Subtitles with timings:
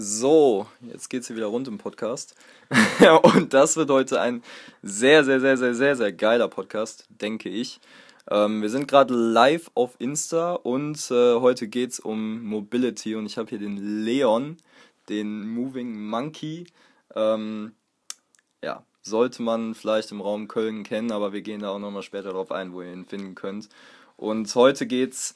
[0.00, 2.36] So, jetzt geht's hier wieder rund im Podcast.
[3.34, 4.44] und das wird heute ein
[4.80, 7.80] sehr, sehr, sehr, sehr, sehr, sehr geiler Podcast, denke ich.
[8.30, 13.38] Ähm, wir sind gerade live auf Insta und äh, heute geht's um Mobility und ich
[13.38, 14.58] habe hier den Leon,
[15.08, 16.68] den Moving Monkey.
[17.16, 17.72] Ähm,
[18.62, 22.30] ja, sollte man vielleicht im Raum Köln kennen, aber wir gehen da auch nochmal später
[22.30, 23.68] drauf ein, wo ihr ihn finden könnt.
[24.16, 25.34] Und heute geht's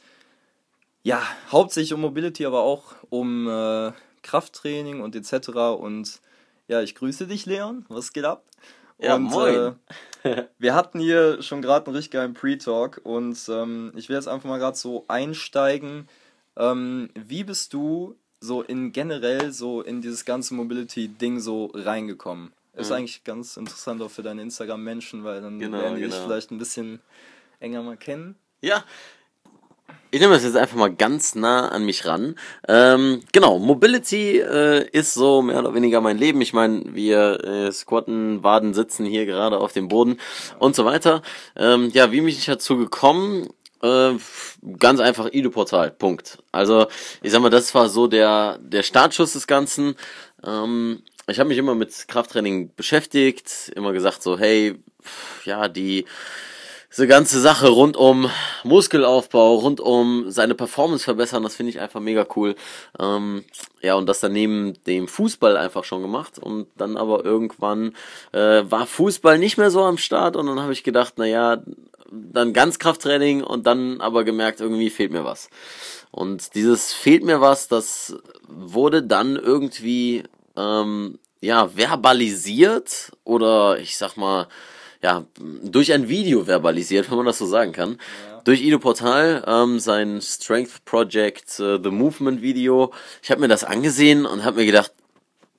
[1.02, 1.20] ja
[1.50, 3.90] hauptsächlich um Mobility, aber auch um äh,
[4.23, 5.49] Krafttraining und etc.
[5.79, 6.21] Und
[6.68, 7.85] ja, ich grüße dich, Leon.
[7.89, 8.44] Was geht ab?
[8.99, 9.75] Ja, und, moin.
[10.25, 14.29] Äh, wir hatten hier schon gerade einen richtig geilen Pre-Talk und ähm, ich will jetzt
[14.29, 16.08] einfach mal gerade so einsteigen.
[16.57, 22.52] Ähm, wie bist du so in generell so in dieses ganze Mobility-Ding so reingekommen?
[22.75, 22.96] Ist Mhm.
[22.96, 26.27] eigentlich ganz interessant auch für deine Instagram-Menschen, weil dann Genau, lernen die dich genau.
[26.27, 27.00] vielleicht ein bisschen
[27.61, 28.36] enger mal kennen.
[28.61, 28.85] Ja.
[30.14, 32.36] Ich nehme das jetzt einfach mal ganz nah an mich ran.
[32.69, 36.42] Ähm, genau, Mobility äh, ist so mehr oder weniger mein Leben.
[36.42, 40.19] Ich meine, wir äh, squatten, waden, sitzen hier gerade auf dem Boden
[40.58, 41.22] und so weiter.
[41.56, 43.48] Ähm, ja, wie bin ich dazu gekommen?
[43.83, 44.12] Äh,
[44.78, 46.39] ganz einfach Ido-Portal, Punkt.
[46.52, 46.89] Also,
[47.22, 49.96] ich sag mal, das war so der, der Startschuss des Ganzen.
[50.44, 54.78] Ähm, ich habe mich immer mit Krafttraining beschäftigt, immer gesagt so, hey,
[55.46, 56.05] ja, die
[56.92, 58.30] diese ganze Sache rund um
[58.64, 62.54] Muskelaufbau, rund um seine Performance verbessern, das finde ich einfach mega cool.
[62.98, 63.44] Ähm,
[63.80, 66.38] ja, und das dann neben dem Fußball einfach schon gemacht.
[66.38, 67.94] Und dann aber irgendwann
[68.32, 71.62] äh, war Fußball nicht mehr so am Start und dann habe ich gedacht, na ja,
[72.10, 75.48] dann Ganzkrafttraining und dann aber gemerkt, irgendwie fehlt mir was.
[76.10, 80.24] Und dieses fehlt mir was, das wurde dann irgendwie
[80.56, 84.46] ähm, ja verbalisiert oder ich sag mal
[85.03, 85.25] ja
[85.62, 87.98] durch ein Video verbalisiert, wenn man das so sagen kann.
[88.28, 88.41] Ja.
[88.45, 92.92] Durch Ido Portal, ähm, sein Strength Project, äh, The Movement Video.
[93.23, 94.92] Ich habe mir das angesehen und habe mir gedacht,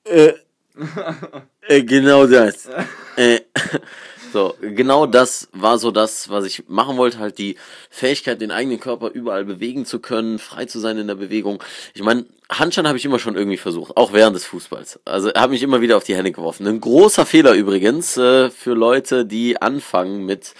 [0.05, 0.33] äh,
[1.67, 2.69] äh, genau das.
[3.15, 3.41] Äh,
[4.33, 7.57] so, genau das war so das, was ich machen wollte, halt die
[7.89, 11.61] Fähigkeit, den eigenen Körper überall bewegen zu können, frei zu sein in der Bewegung.
[11.93, 12.25] Ich meine,
[12.59, 14.99] Handstand habe ich immer schon irgendwie versucht, auch während des Fußballs.
[15.05, 16.67] Also habe mich immer wieder auf die Hände geworfen.
[16.67, 20.53] Ein großer Fehler übrigens äh, für Leute, die anfangen mit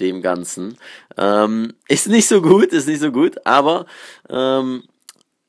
[0.00, 0.78] dem Ganzen.
[1.16, 3.86] Ähm, ist nicht so gut, ist nicht so gut, aber
[4.28, 4.84] ähm,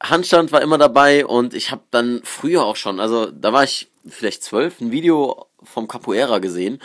[0.02, 3.90] Handstand war immer dabei und ich habe dann früher auch schon, also da war ich
[4.08, 6.80] vielleicht zwölf, ein Video vom Capoeira gesehen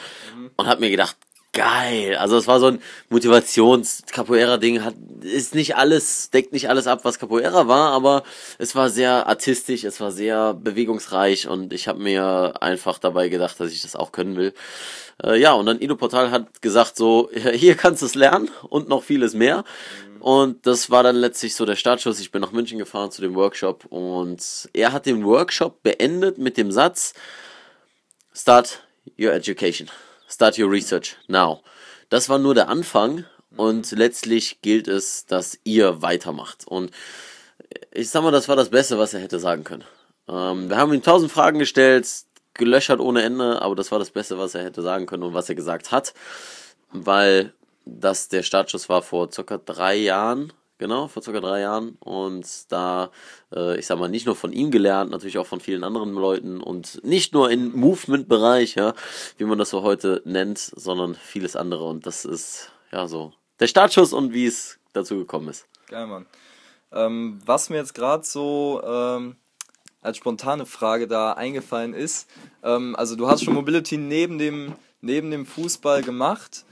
[0.57, 1.17] und habe mir gedacht,
[1.55, 2.17] geil.
[2.17, 7.19] Also es war so ein Motivations-Capoeira-Ding, hat ist nicht alles, deckt nicht alles ab, was
[7.19, 8.25] Capoeira war, aber
[8.59, 13.59] es war sehr artistisch, es war sehr bewegungsreich und ich habe mir einfach dabei gedacht,
[13.59, 14.53] dass ich das auch können will.
[15.23, 18.89] Äh, ja, und dann Ido Portal hat gesagt so, hier kannst du es lernen und
[18.89, 19.65] noch vieles mehr.
[20.21, 22.19] Und das war dann letztlich so der Startschuss.
[22.19, 26.57] Ich bin nach München gefahren zu dem Workshop und er hat den Workshop beendet mit
[26.57, 27.15] dem Satz,
[28.33, 28.83] Start
[29.19, 29.89] your education.
[30.35, 31.63] Start your research now.
[32.09, 33.25] Das war nur der Anfang
[33.57, 36.67] und letztlich gilt es, dass ihr weitermacht.
[36.67, 36.91] Und
[37.93, 39.85] ich sag mal, das war das Beste, was er hätte sagen können.
[40.27, 42.09] Ähm, wir haben ihm tausend Fragen gestellt,
[42.53, 45.49] gelöchert ohne Ende, aber das war das Beste, was er hätte sagen können und was
[45.49, 46.15] er gesagt hat,
[46.91, 52.73] weil das der Startschuss war vor circa drei Jahren, genau, vor circa drei Jahren und
[52.73, 53.11] da,
[53.55, 56.61] äh, ich sag mal, nicht nur von ihm gelernt, natürlich auch von vielen anderen Leuten
[56.61, 58.95] und nicht nur im Movement-Bereich, ja,
[59.39, 63.67] wie man das so heute nennt, sondern vieles andere und das ist, ja, so der
[63.67, 65.67] Startschuss und wie es dazu gekommen ist.
[65.89, 66.27] Geil, Mann.
[66.93, 69.37] Ähm, was mir jetzt gerade so ähm,
[70.01, 72.29] als spontane Frage da eingefallen ist,
[72.63, 76.65] ähm, also du hast schon Mobility neben dem, neben dem Fußball gemacht.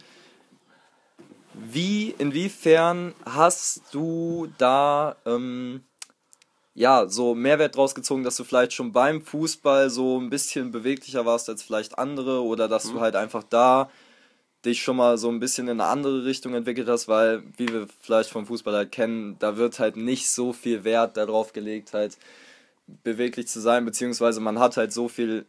[1.54, 5.82] Wie, inwiefern hast du da ähm,
[6.74, 11.26] ja so Mehrwert draus gezogen, dass du vielleicht schon beim Fußball so ein bisschen beweglicher
[11.26, 13.90] warst als vielleicht andere oder dass du halt einfach da
[14.64, 17.88] dich schon mal so ein bisschen in eine andere Richtung entwickelt hast, weil, wie wir
[18.00, 22.16] vielleicht vom Fußball halt kennen, da wird halt nicht so viel Wert darauf gelegt, halt
[23.02, 25.46] beweglich zu sein, beziehungsweise man hat halt so viel,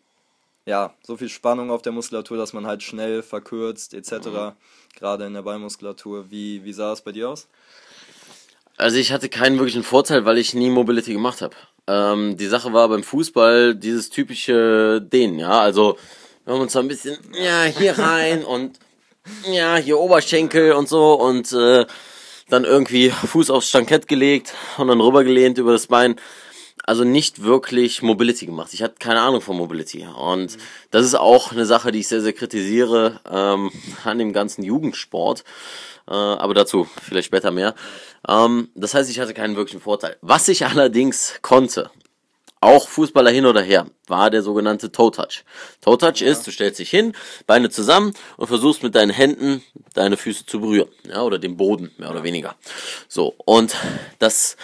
[0.66, 4.56] ja, so viel Spannung auf der Muskulatur, dass man halt schnell verkürzt, etc.,
[4.96, 6.30] gerade in der Beinmuskulatur.
[6.30, 7.48] Wie, wie sah es bei dir aus?
[8.78, 11.56] Also ich hatte keinen wirklichen Vorteil, weil ich nie Mobility gemacht habe.
[11.88, 15.60] Ähm, die Sache war beim Fußball dieses typische Dehnen, ja.
[15.60, 15.98] Also
[16.46, 18.80] wir haben uns so ein bisschen, ja, hier rein und
[19.52, 21.86] ja, hier Oberschenkel und so und äh,
[22.50, 26.16] dann irgendwie Fuß aufs Stankett gelegt und dann rübergelehnt über das Bein.
[26.86, 28.74] Also nicht wirklich Mobility gemacht.
[28.74, 30.06] Ich hatte keine Ahnung von Mobility.
[30.06, 30.58] Und
[30.92, 33.72] das ist auch eine Sache, die ich sehr, sehr kritisiere ähm,
[34.04, 35.46] an dem ganzen Jugendsport.
[36.08, 37.74] Äh, aber dazu vielleicht später mehr.
[38.28, 40.18] Ähm, das heißt, ich hatte keinen wirklichen Vorteil.
[40.22, 41.90] Was ich allerdings konnte,
[42.64, 45.44] auch Fußballer hin oder her, war der sogenannte Toe Touch.
[45.82, 46.28] Toe Touch ja.
[46.28, 47.14] ist, du stellst dich hin,
[47.46, 49.64] Beine zusammen und versuchst mit deinen Händen
[49.94, 52.56] deine Füße zu berühren, ja, oder den Boden, mehr oder weniger.
[53.08, 53.76] So, und
[54.20, 54.56] das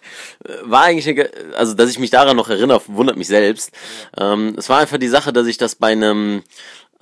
[0.64, 3.72] war eigentlich, eine, also dass ich mich daran noch erinnere, wundert mich selbst.
[4.16, 6.42] Ähm, es war einfach die Sache, dass ich das bei einem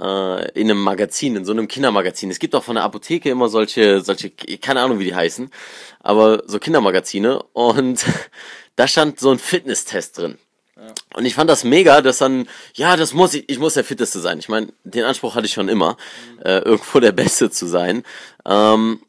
[0.00, 2.30] äh, in einem Magazin, in so einem Kindermagazin.
[2.30, 5.50] Es gibt auch von der Apotheke immer solche, solche, keine Ahnung, wie die heißen,
[6.00, 8.04] aber so Kindermagazine und
[8.76, 10.38] da stand so ein Fitnesstest drin.
[11.14, 14.20] Und ich fand das mega, dass dann, ja, das muss ich, ich muss der Fitteste
[14.20, 14.38] sein.
[14.38, 15.96] Ich meine, den Anspruch hatte ich schon immer,
[16.36, 16.42] mhm.
[16.42, 18.02] äh, irgendwo der Beste zu sein.
[18.46, 19.00] Ähm,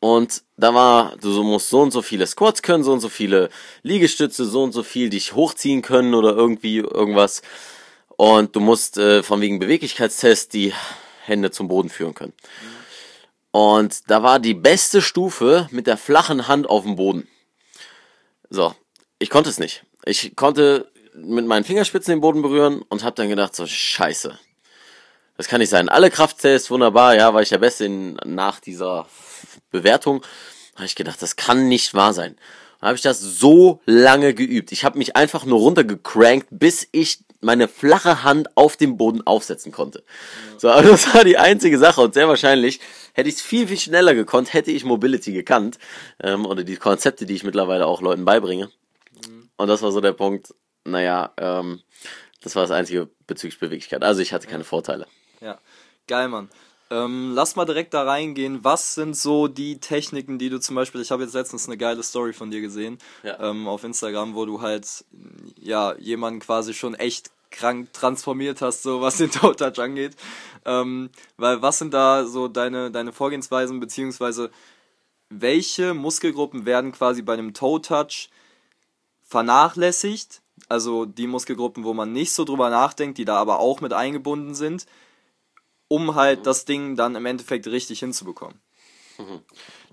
[0.00, 3.48] und da war, du musst so und so viele Squats können, so und so viele
[3.82, 7.42] Liegestütze, so und so viel dich hochziehen können oder irgendwie irgendwas.
[8.16, 10.72] Und du musst äh, von wegen Beweglichkeitstest die
[11.24, 12.34] Hände zum Boden führen können.
[13.50, 17.28] Und da war die beste Stufe mit der flachen Hand auf dem Boden.
[18.50, 18.74] So,
[19.18, 19.84] ich konnte es nicht.
[20.04, 24.38] Ich konnte mit meinen Fingerspitzen den Boden berühren und habe dann gedacht, so scheiße.
[25.36, 25.88] Das kann nicht sein.
[25.88, 29.06] Alle Krafttests, wunderbar, ja, war ich der Beste in, nach dieser
[29.74, 30.22] Bewertung.
[30.76, 32.36] Habe ich gedacht, das kann nicht wahr sein.
[32.80, 34.72] Dann habe ich das so lange geübt.
[34.72, 39.70] Ich habe mich einfach nur runtergecrankt, bis ich meine flache Hand auf dem Boden aufsetzen
[39.70, 40.02] konnte.
[40.52, 40.58] Ja.
[40.58, 42.80] So, also das war die einzige Sache und sehr wahrscheinlich
[43.12, 45.78] hätte ich es viel, viel schneller gekonnt, hätte ich Mobility gekannt
[46.22, 48.70] ähm, oder die Konzepte, die ich mittlerweile auch Leuten beibringe.
[49.26, 49.50] Mhm.
[49.56, 50.54] Und das war so der Punkt,
[50.84, 51.82] naja, ähm,
[52.42, 54.02] das war das einzige bezüglich Beweglichkeit.
[54.02, 55.06] Also ich hatte keine Vorteile.
[55.40, 55.58] Ja,
[56.06, 56.50] geil, Mann.
[56.90, 58.62] Ähm, lass mal direkt da reingehen.
[58.62, 62.02] Was sind so die Techniken, die du zum Beispiel, ich habe jetzt letztens eine geile
[62.02, 63.40] Story von dir gesehen ja.
[63.40, 65.04] ähm, auf Instagram, wo du halt
[65.58, 70.16] ja jemanden quasi schon echt krank transformiert hast, so was den Toe Touch angeht.
[70.66, 74.50] Ähm, weil was sind da so deine, deine Vorgehensweisen, beziehungsweise
[75.30, 78.28] welche Muskelgruppen werden quasi bei einem Toe Touch
[79.22, 80.42] vernachlässigt?
[80.68, 84.54] Also die Muskelgruppen, wo man nicht so drüber nachdenkt, die da aber auch mit eingebunden
[84.54, 84.86] sind
[85.88, 88.60] um halt das Ding dann im Endeffekt richtig hinzubekommen.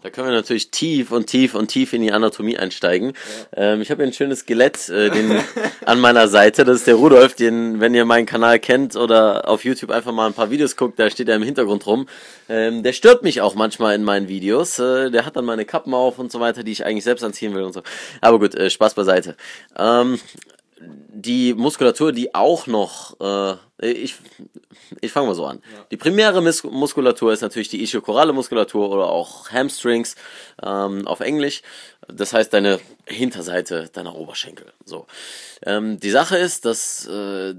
[0.02, 3.14] Da können wir natürlich tief und tief und tief in die Anatomie einsteigen.
[3.56, 3.74] Ja.
[3.74, 5.40] Ähm, ich habe hier ein schönes Skelett äh, den,
[5.86, 6.66] an meiner Seite.
[6.66, 10.26] Das ist der Rudolf, den, wenn ihr meinen Kanal kennt oder auf YouTube einfach mal
[10.26, 12.08] ein paar Videos guckt, da steht er im Hintergrund rum.
[12.50, 14.80] Ähm, der stört mich auch manchmal in meinen Videos.
[14.80, 17.54] Äh, der hat dann meine Kappen auf und so weiter, die ich eigentlich selbst anziehen
[17.54, 17.84] will und so.
[18.22, 19.38] Aber gut, äh, Spaß beiseite.
[19.78, 20.20] Ähm,
[21.13, 24.16] die Muskulatur, die auch noch, äh, ich,
[25.01, 25.62] ich fange mal so an.
[25.75, 25.86] Ja.
[25.92, 30.16] Die primäre Mus Muskulatur ist natürlich die ischiokorale Muskulatur oder auch Hamstrings
[30.63, 31.62] ähm, auf Englisch.
[32.07, 34.68] Das heißt deine Hinterseite deiner Oberschenkel.
[34.86, 35.06] So.
[35.63, 37.54] Ähm, die Sache ist, dass äh,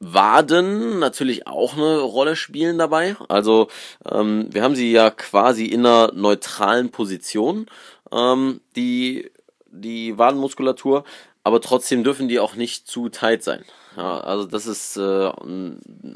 [0.00, 3.16] Waden natürlich auch eine Rolle spielen dabei.
[3.28, 3.68] Also
[4.10, 7.66] ähm, wir haben sie ja quasi in einer neutralen Position,
[8.12, 9.30] ähm, die
[9.76, 11.04] die Wadenmuskulatur
[11.44, 13.64] aber trotzdem dürfen die auch nicht zu tight sein.
[13.96, 15.30] Ja, also das ist äh,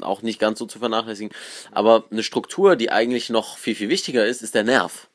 [0.01, 1.33] auch nicht ganz so zu vernachlässigen.
[1.71, 5.07] Aber eine Struktur, die eigentlich noch viel, viel wichtiger ist, ist der Nerv.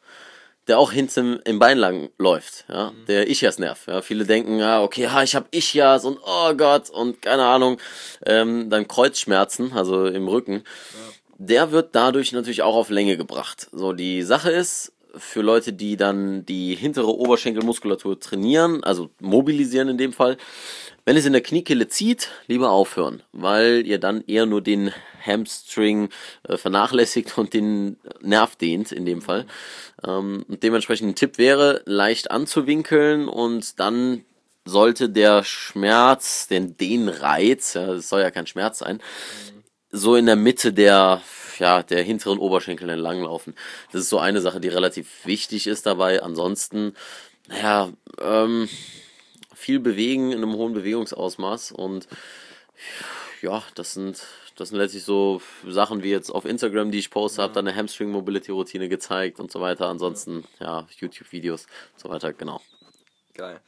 [0.66, 3.04] Der auch hinten im Bein lang läuft, ja, mhm.
[3.04, 3.86] der Ischias-Nerv.
[3.86, 7.78] Ja, viele denken, ja, okay, ja, ich habe Ischias und oh Gott und keine Ahnung,
[8.24, 10.62] ähm, dann Kreuzschmerzen, also im Rücken.
[10.62, 11.34] Ja.
[11.36, 13.68] Der wird dadurch natürlich auch auf Länge gebracht.
[13.72, 19.98] So, die Sache ist, für Leute, die dann die hintere Oberschenkelmuskulatur trainieren, also mobilisieren in
[19.98, 20.36] dem Fall.
[21.04, 24.92] Wenn es in der Kniekehle zieht, lieber aufhören, weil ihr dann eher nur den
[25.24, 26.08] Hamstring
[26.48, 29.46] äh, vernachlässigt und den Nerv dehnt in dem Fall.
[30.06, 34.24] Ähm, und dementsprechend ein Tipp wäre, leicht anzuwinkeln und dann
[34.64, 39.00] sollte der Schmerz, den Dehnreiz, ja, soll ja kein Schmerz sein,
[39.90, 41.20] so in der Mitte der
[41.58, 43.54] ja, der hinteren Oberschenkel entlanglaufen.
[43.92, 46.22] Das ist so eine Sache, die relativ wichtig ist dabei.
[46.22, 46.94] Ansonsten,
[47.48, 48.68] naja, ähm,
[49.54, 52.08] viel bewegen in einem hohen Bewegungsausmaß und
[53.40, 54.22] ja, das sind
[54.56, 57.44] das sind letztlich so Sachen wie jetzt auf Instagram, die ich poste, ja.
[57.44, 59.88] habe dann eine Hamstring Mobility Routine gezeigt und so weiter.
[59.88, 62.60] Ansonsten ja, YouTube Videos und so weiter, genau.
[63.34, 63.60] Geil.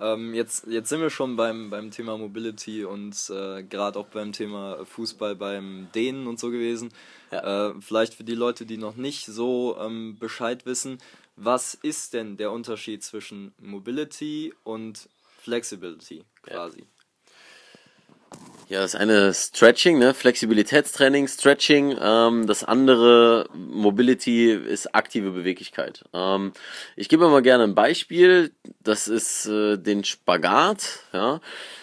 [0.00, 4.32] Ähm, jetzt, jetzt sind wir schon beim, beim Thema Mobility und äh, gerade auch beim
[4.32, 6.92] Thema Fußball beim Dehnen und so gewesen.
[7.30, 7.70] Ja.
[7.70, 10.98] Äh, vielleicht für die Leute, die noch nicht so ähm, Bescheid wissen,
[11.36, 15.08] was ist denn der Unterschied zwischen Mobility und
[15.42, 16.80] Flexibility quasi?
[16.80, 16.86] Ja.
[18.68, 20.14] Ja, das eine Stretching, ne?
[20.14, 21.96] Flexibilitätstraining, Stretching.
[22.00, 26.04] Ähm, das andere Mobility ist aktive Beweglichkeit.
[26.14, 26.52] Ähm,
[26.96, 28.52] ich gebe mal gerne ein Beispiel.
[28.82, 31.00] Das ist äh, den Spagat.
[31.12, 31.40] Ja?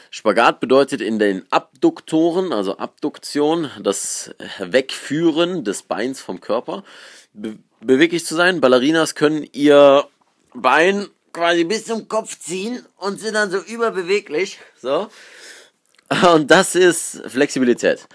[0.10, 6.84] Spagat bedeutet in den Abduktoren, also Abduktion, das Wegführen des Beins vom Körper,
[7.34, 8.60] be beweglich zu sein.
[8.60, 10.06] Ballerinas können ihr
[10.54, 14.60] Bein quasi bis zum Kopf ziehen und sind dann so überbeweglich.
[14.82, 15.10] So.
[16.34, 18.08] Und das ist Flexibilität.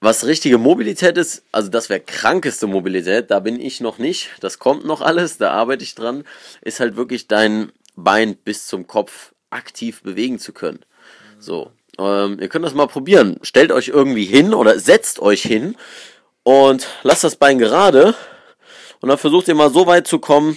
[0.00, 4.30] Was richtige Mobilität ist, also das wäre krankeste Mobilität, da bin ich noch nicht.
[4.40, 6.24] Das kommt noch alles, da arbeite ich dran.
[6.62, 10.80] Ist halt wirklich dein Bein bis zum Kopf aktiv bewegen zu können.
[11.38, 11.70] So.
[11.98, 13.38] Ähm, ihr könnt das mal probieren.
[13.42, 15.76] Stellt euch irgendwie hin oder setzt euch hin
[16.44, 18.14] und lasst das Bein gerade
[19.00, 20.56] und dann versucht ihr mal so weit zu kommen,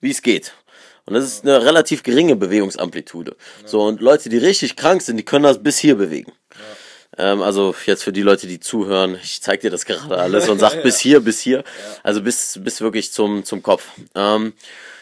[0.00, 0.54] wie es geht.
[1.04, 3.36] Und das ist eine relativ geringe Bewegungsamplitude.
[3.64, 6.32] So, und Leute, die richtig krank sind, die können das bis hier bewegen.
[7.18, 10.58] Ähm, also jetzt für die Leute, die zuhören, ich zeige dir das gerade alles und
[10.58, 11.64] sag bis hier, bis hier.
[12.02, 13.88] Also bis, bis wirklich zum, zum Kopf.
[14.14, 14.54] Ähm,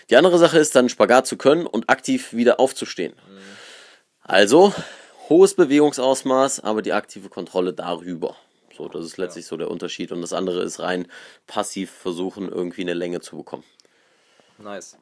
[0.09, 3.13] die andere Sache ist dann Spagat zu können und aktiv wieder aufzustehen.
[3.13, 3.41] Mhm.
[4.23, 4.75] Also
[5.29, 8.37] hohes Bewegungsausmaß, aber die aktive Kontrolle darüber.
[8.77, 10.11] So, das ist letztlich so der Unterschied.
[10.11, 11.07] Und das andere ist rein
[11.47, 13.65] passiv versuchen, irgendwie eine Länge zu bekommen.
[14.59, 14.97] Nice.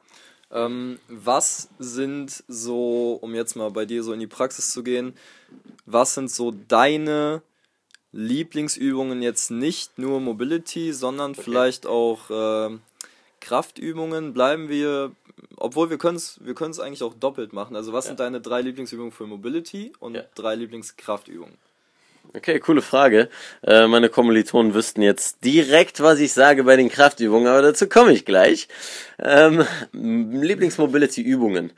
[0.51, 5.13] Ähm, was sind so, um jetzt mal bei dir so in die Praxis zu gehen,
[5.85, 7.41] was sind so deine
[8.11, 11.41] Lieblingsübungen jetzt nicht nur Mobility, sondern okay.
[11.43, 12.77] vielleicht auch äh,
[13.39, 14.33] Kraftübungen?
[14.33, 15.11] Bleiben wir,
[15.55, 17.75] obwohl wir können es wir eigentlich auch doppelt machen.
[17.75, 18.09] Also was ja.
[18.09, 20.23] sind deine drei Lieblingsübungen für Mobility und ja.
[20.33, 21.57] drei Lieblingskraftübungen?
[22.31, 23.27] Okay, coole Frage.
[23.63, 28.13] Äh, meine Kommilitonen wüssten jetzt direkt, was ich sage bei den Kraftübungen, aber dazu komme
[28.13, 28.67] ich gleich.
[29.17, 31.73] Ähm, Lieblingsmobility-Übungen.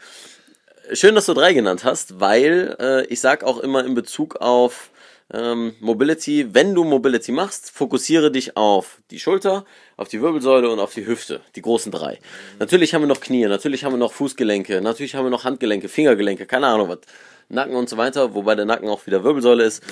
[0.92, 4.92] Schön, dass du drei genannt hast, weil äh, ich sag auch immer in Bezug auf
[5.34, 9.64] ähm, Mobility, wenn du Mobility machst, fokussiere dich auf die Schulter,
[9.96, 12.20] auf die Wirbelsäule und auf die Hüfte, die großen drei.
[12.60, 15.88] Natürlich haben wir noch Knie, natürlich haben wir noch Fußgelenke, natürlich haben wir noch Handgelenke,
[15.88, 17.00] Fingergelenke, keine Ahnung was,
[17.48, 19.84] Nacken und so weiter, wobei der Nacken auch wieder Wirbelsäule ist.
[19.84, 19.90] Ja.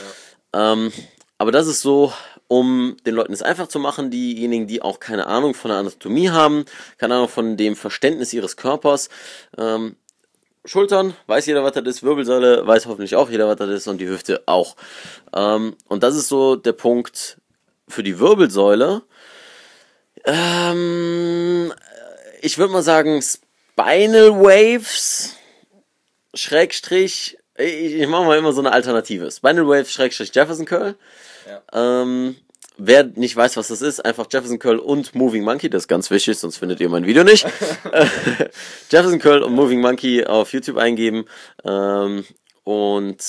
[0.53, 0.91] Ähm,
[1.37, 2.13] aber das ist so,
[2.47, 6.29] um den Leuten es einfach zu machen, diejenigen, die auch keine Ahnung von der Anatomie
[6.29, 6.65] haben,
[6.97, 9.09] keine Ahnung von dem Verständnis ihres Körpers.
[9.57, 9.95] Ähm,
[10.65, 13.99] Schultern, weiß jeder, was das ist, Wirbelsäule, weiß hoffentlich auch jeder, was das ist und
[13.99, 14.75] die Hüfte auch.
[15.33, 17.37] Ähm, und das ist so der Punkt
[17.87, 19.03] für die Wirbelsäule.
[20.25, 21.73] Ähm,
[22.41, 25.35] ich würde mal sagen, Spinal Waves,
[26.33, 29.29] Schrägstrich, ich, ich mache mal immer so eine Alternative.
[29.31, 30.95] Spinal Wave Schrägstrich Jefferson Curl.
[31.47, 32.01] Ja.
[32.01, 32.35] Ähm,
[32.77, 36.09] wer nicht weiß, was das ist, einfach Jefferson Curl und Moving Monkey, das ist ganz
[36.09, 37.45] wichtig, sonst findet ihr mein Video nicht.
[38.89, 41.25] Jefferson Curl und Moving Monkey auf YouTube eingeben.
[41.63, 42.25] Ähm,
[42.63, 43.23] und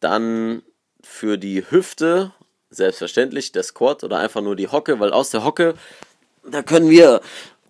[0.00, 0.62] dann
[1.02, 2.32] für die Hüfte,
[2.70, 5.74] selbstverständlich, der Squat oder einfach nur die Hocke, weil aus der Hocke,
[6.48, 7.20] da können wir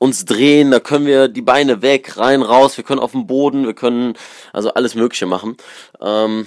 [0.05, 3.65] uns drehen, da können wir die Beine weg, rein, raus, wir können auf dem Boden,
[3.65, 4.15] wir können
[4.53, 5.57] also alles Mögliche machen.
[6.01, 6.47] Ähm,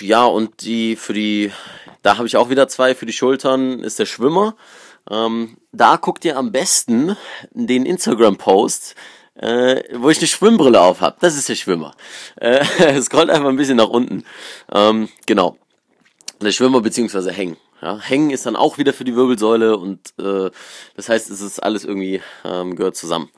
[0.00, 1.52] ja, und die für die,
[2.02, 4.56] da habe ich auch wieder zwei, für die Schultern ist der Schwimmer.
[5.08, 7.16] Ähm, da guckt ihr am besten
[7.52, 8.96] den Instagram-Post,
[9.36, 11.16] äh, wo ich eine Schwimmbrille auf habe.
[11.20, 11.94] Das ist der Schwimmer.
[12.36, 14.24] Äh, scrollt einfach ein bisschen nach unten.
[14.72, 15.56] Ähm, genau.
[16.42, 17.56] Der Schwimmer beziehungsweise hängen.
[17.80, 20.50] Ja, hängen ist dann auch wieder für die Wirbelsäule und äh,
[20.96, 23.30] das heißt, es ist alles irgendwie ähm, gehört zusammen.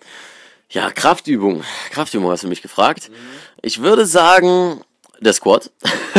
[0.70, 1.64] Ja, Kraftübung.
[1.90, 3.10] Kraftübung hast du mich gefragt.
[3.10, 3.14] Mhm.
[3.60, 4.82] Ich würde sagen,
[5.20, 5.70] der Squat.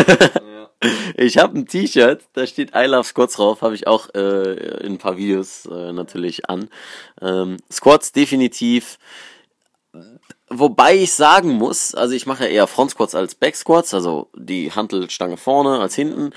[0.06, 0.70] ja.
[1.16, 4.94] Ich habe ein T-Shirt, da steht I Love Squats drauf, habe ich auch äh, in
[4.94, 6.70] ein paar Videos äh, natürlich an.
[7.22, 8.98] Ähm, Squats definitiv.
[10.50, 14.30] Wobei ich sagen muss, also ich mache ja eher Front Squats als Back Squats, also
[14.36, 16.32] die Hantelstange vorne als hinten.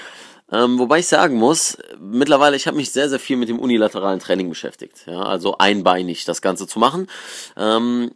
[0.55, 4.21] Ähm, wobei ich sagen muss, mittlerweile, ich habe mich sehr, sehr viel mit dem unilateralen
[4.21, 5.05] Training beschäftigt.
[5.07, 7.09] Ja, also einbeinig das Ganze zu machen.
[7.57, 8.13] Ähm,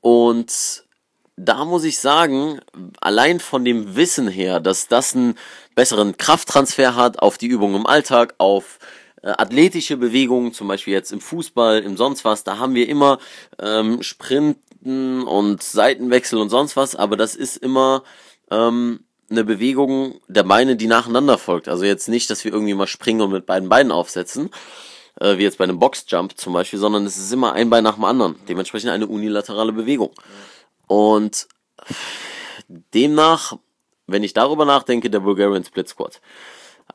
[0.00, 0.84] und
[1.36, 2.60] da muss ich sagen,
[3.00, 5.36] allein von dem Wissen her, dass das einen
[5.74, 8.78] besseren Krafttransfer hat auf die Übungen im Alltag, auf
[9.22, 13.18] äh, athletische Bewegungen, zum Beispiel jetzt im Fußball, im sonst was, da haben wir immer
[13.58, 18.04] ähm, Sprinten und Seitenwechsel und sonst was, aber das ist immer
[18.52, 19.00] ähm,
[19.30, 21.68] eine Bewegung der Beine, die nacheinander folgt.
[21.68, 24.50] Also jetzt nicht, dass wir irgendwie mal springen und mit beiden Beinen aufsetzen,
[25.20, 27.94] äh, wie jetzt bei einem Boxjump zum Beispiel, sondern es ist immer ein Bein nach
[27.94, 28.36] dem anderen.
[28.48, 30.10] Dementsprechend eine unilaterale Bewegung.
[30.86, 31.48] Und
[32.68, 33.56] demnach,
[34.06, 36.20] wenn ich darüber nachdenke, der Bulgarian Split Squat.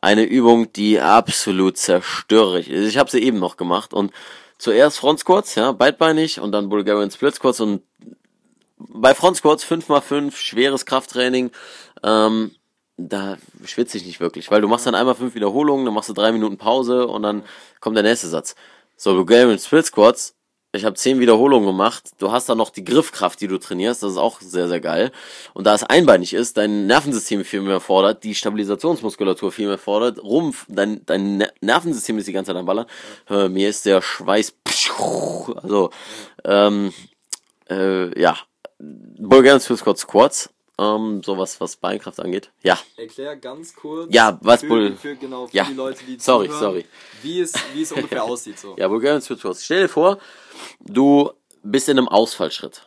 [0.02, 2.88] Eine Übung, die absolut zerstörerisch ist.
[2.88, 4.12] Ich habe sie eben noch gemacht und
[4.58, 7.82] zuerst Front Squats, ja, beidbeinig und dann Bulgarian Split Squats und
[8.78, 11.52] bei Front Squats 5x5, schweres Krafttraining,
[12.04, 12.52] ähm,
[12.98, 16.14] da schwitze ich nicht wirklich, weil du machst dann einmal fünf Wiederholungen, dann machst du
[16.14, 17.44] drei Minuten Pause und dann
[17.80, 18.56] kommt der nächste Satz.
[18.98, 20.36] So, Bulgarian Split Squats,
[20.72, 22.12] ich habe zehn Wiederholungen gemacht.
[22.20, 24.04] Du hast dann noch die Griffkraft, die du trainierst.
[24.04, 25.12] Das ist auch sehr, sehr geil.
[25.54, 30.22] Und da es einbeinig ist, dein Nervensystem viel mehr fordert, die Stabilisationsmuskulatur viel mehr fordert,
[30.22, 32.86] Rumpf, dein, dein Nervensystem ist die ganze Zeit am Ballern.
[33.26, 34.54] Hör, mir ist der Schweiß,
[35.56, 35.90] also,
[36.44, 36.94] ähm,
[37.68, 38.38] äh, ja,
[38.78, 42.52] Bulgarian Swiss Squat Squats, ähm, sowas, was Beinkraft angeht.
[42.64, 42.80] Ja.
[42.96, 44.08] Erklär ganz kurz.
[44.14, 45.66] Ja, was für, Bull- für, genau, für Ja.
[45.66, 46.86] die Leute, die Sorry, zuhören, sorry.
[47.22, 48.58] Wie es, wie es ungefähr aussieht.
[48.60, 48.76] So.
[48.78, 49.66] Ja, Bulgarian Switch Squats.
[49.66, 50.20] Stell dir vor,
[50.80, 51.32] du
[51.64, 52.86] bist in einem Ausfallschritt.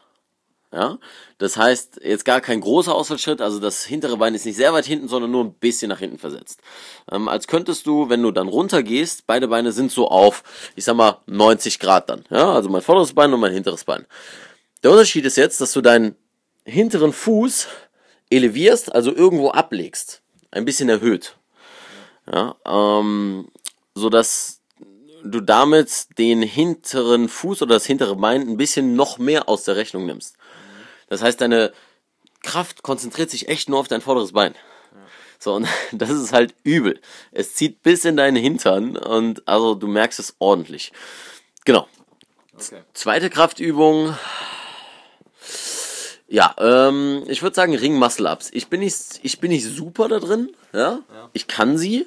[0.75, 0.99] Ja,
[1.37, 4.87] das heißt, jetzt gar kein großer Ausfallschritt, also das hintere Bein ist nicht sehr weit
[4.87, 6.62] hinten, sondern nur ein bisschen nach hinten versetzt.
[7.11, 10.42] Ähm, als könntest du, wenn du dann runtergehst, beide Beine sind so auf,
[10.75, 12.25] ich sag mal, 90 Grad dann.
[12.30, 14.06] Ja, also mein vorderes Bein und mein hinteres Bein.
[14.82, 16.16] Der Unterschied ist jetzt, dass du deinen
[16.64, 17.69] hinteren Fuß
[18.31, 20.23] elevierst, also irgendwo ablegst.
[20.50, 21.37] Ein bisschen erhöht.
[22.31, 23.49] Ja, ähm,
[23.95, 24.61] so dass
[25.25, 29.76] du damit den hinteren Fuß oder das hintere Bein ein bisschen noch mehr aus der
[29.76, 30.37] Rechnung nimmst.
[31.09, 31.73] Das heißt, deine
[32.42, 34.54] Kraft konzentriert sich echt nur auf dein vorderes Bein.
[35.38, 37.00] So, und das ist halt übel.
[37.33, 40.92] Es zieht bis in deinen Hintern und also du merkst es ordentlich.
[41.64, 41.88] Genau.
[42.54, 42.83] Okay.
[42.95, 44.16] Zweite Kraftübung.
[46.32, 48.48] Ja, ähm, ich würde sagen Ring Muscle Ups.
[48.54, 51.00] Ich bin nicht, ich bin nicht super da drin, ja.
[51.12, 51.28] Ja.
[51.34, 52.06] Ich kann sie,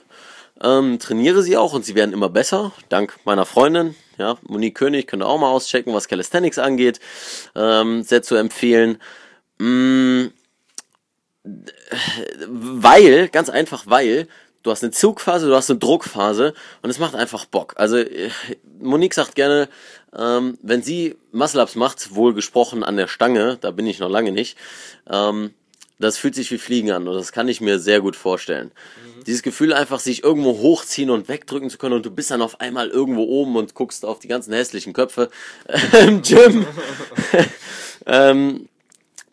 [0.63, 4.36] ähm, trainiere sie auch und sie werden immer besser, dank meiner Freundin, ja.
[4.41, 7.00] Monique König könnt ihr auch mal auschecken, was Calisthenics angeht,
[7.53, 8.98] ähm, sehr zu empfehlen.
[9.60, 10.29] Mm,
[12.48, 14.27] weil, ganz einfach, weil
[14.65, 17.74] du hast eine Zugphase, du hast eine Druckphase und es macht einfach Bock.
[17.77, 18.29] Also äh,
[18.79, 19.69] Monique sagt gerne,
[20.17, 24.31] ähm, wenn sie Muscle-Ups macht, wohl gesprochen an der Stange, da bin ich noch lange
[24.31, 24.57] nicht,
[25.10, 25.53] ähm,
[26.00, 28.72] das fühlt sich wie Fliegen an und das kann ich mir sehr gut vorstellen.
[29.27, 32.60] Dieses Gefühl einfach, sich irgendwo hochziehen und wegdrücken zu können und du bist dann auf
[32.60, 35.29] einmal irgendwo oben und guckst auf die ganzen hässlichen Köpfe
[36.00, 36.65] im Gym.
[38.05, 38.67] ähm,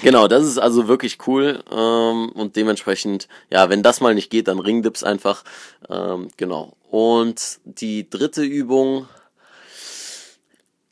[0.03, 4.49] Genau, das ist also wirklich cool ähm, und dementsprechend, ja, wenn das mal nicht geht,
[4.49, 5.45] dann Ringdips einfach.
[5.89, 6.77] Ähm, genau.
[6.91, 9.07] Und die dritte Übung,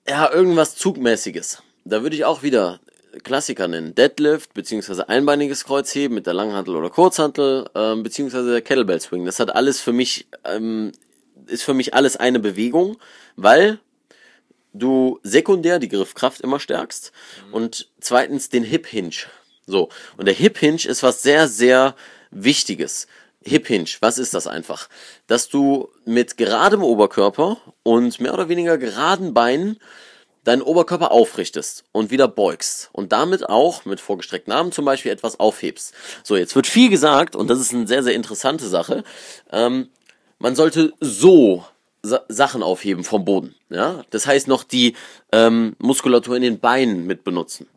[0.09, 1.61] ja, irgendwas Zugmäßiges.
[1.85, 2.79] Da würde ich auch wieder
[3.25, 3.97] Klassiker nennen.
[3.97, 9.25] Deadlift, beziehungsweise einbeiniges Kreuzheben mit der Langhantel oder Kurzhantel, ähm, beziehungsweise der Kettlebell Swing.
[9.25, 10.93] Das hat alles für mich, ähm,
[11.47, 12.97] ist für mich alles eine Bewegung,
[13.35, 13.81] weil
[14.73, 17.13] du sekundär die Griffkraft immer stärkst
[17.53, 19.27] und zweitens den Hip Hinge.
[19.67, 19.89] So.
[20.17, 21.95] Und der Hip Hinge ist was sehr, sehr
[22.31, 23.07] Wichtiges.
[23.43, 24.89] Hip Hinge, was ist das einfach?
[25.27, 29.79] Dass du mit geradem Oberkörper und mehr oder weniger geraden Beinen
[30.45, 35.39] deinen Oberkörper aufrichtest und wieder beugst und damit auch mit vorgestreckten Armen zum Beispiel etwas
[35.39, 35.95] aufhebst.
[36.23, 39.05] So, jetzt wird viel gesagt und das ist eine sehr, sehr interessante Sache.
[39.51, 39.91] Ähm,
[40.39, 41.65] man sollte so
[42.03, 43.55] Sa Sachen aufheben vom Boden.
[43.69, 44.95] Ja, das heißt noch die
[45.33, 47.69] ähm, Muskulatur in den Beinen mit benutzen.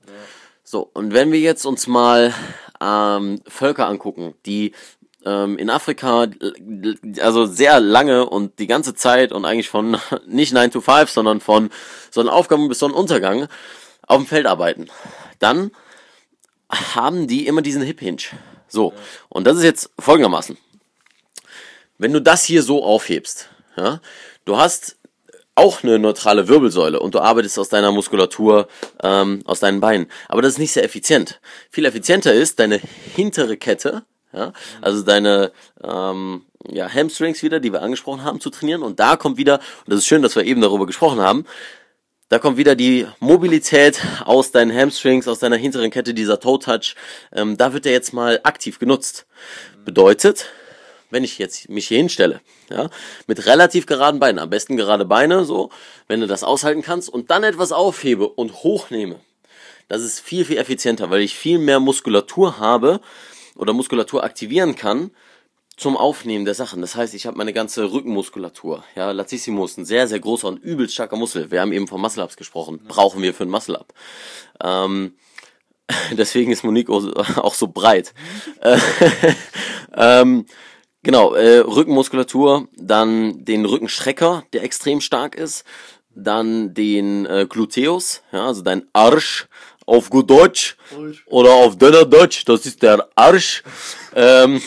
[0.64, 2.34] So und wenn wir jetzt uns mal
[2.82, 4.72] ähm, Völker angucken, die
[5.26, 6.28] ähm, in Afrika
[7.20, 11.42] also sehr lange und die ganze Zeit und eigentlich von nicht 9 to 5, sondern
[11.42, 11.70] von
[12.12, 13.48] Sonnenaufgang bis Sonnenuntergang
[14.08, 14.88] auf dem Feld arbeiten,
[15.40, 15.72] dann
[16.70, 18.24] haben die immer diesen Hip Hinge.
[18.70, 18.94] So
[19.28, 20.58] und das ist jetzt folgendermaßen
[21.98, 24.02] wenn du das hier so aufhebst, ja,
[24.46, 24.98] du hast
[25.56, 28.68] auch eine neutrale Wirbelsäule und du arbeitest aus deiner Muskulatur,
[29.04, 30.08] ähm, aus deinen Beinen.
[30.28, 31.40] Aber das ist nicht sehr effizient.
[31.70, 32.82] Viel effizienter ist deine
[33.16, 35.52] hintere Kette, ja, also deine
[35.84, 38.82] ähm, ja, Hamstrings wieder, die wir angesprochen haben, zu trainieren.
[38.82, 41.46] Und da kommt wieder, und das ist schön, dass wir eben darüber gesprochen haben,
[42.30, 46.96] da kommt wieder die Mobilität aus deinen Hamstrings, aus deiner hinteren Kette, dieser Toe-Touch.
[47.32, 49.28] Ähm, da wird der jetzt mal aktiv genutzt.
[49.86, 50.48] Bedeutet,
[51.14, 52.90] wenn ich jetzt mich hier hinstelle, ja,
[53.28, 55.70] mit relativ geraden Beinen, am besten gerade Beine, so,
[56.08, 59.20] wenn du das aushalten kannst und dann etwas aufhebe und hochnehme,
[59.88, 63.00] das ist viel, viel effizienter, weil ich viel mehr Muskulatur habe
[63.56, 65.12] oder Muskulatur aktivieren kann
[65.78, 66.82] zum Aufnehmen der Sachen.
[66.82, 68.84] Das heißt, ich habe meine ganze Rückenmuskulatur.
[68.96, 71.52] Ja, Latissimus, ein sehr, sehr großer und übelst starker Muskel.
[71.52, 72.82] Wir haben eben von Muscle-Ups gesprochen.
[72.88, 73.94] Brauchen wir für ein Muscle-Up.
[74.64, 75.14] Ähm,
[76.12, 78.14] deswegen ist Monique auch so breit.
[78.62, 78.78] Äh,
[79.96, 80.46] ähm,
[81.04, 85.64] genau, äh, Rückenmuskulatur, dann den Rückenstrecker, der extrem stark ist,
[86.16, 89.48] dann den äh, Gluteus, ja, also dein Arsch
[89.86, 90.78] auf gut Deutsch
[91.26, 93.64] oder auf Döner Deutsch, das ist der Arsch,
[94.16, 94.62] ähm,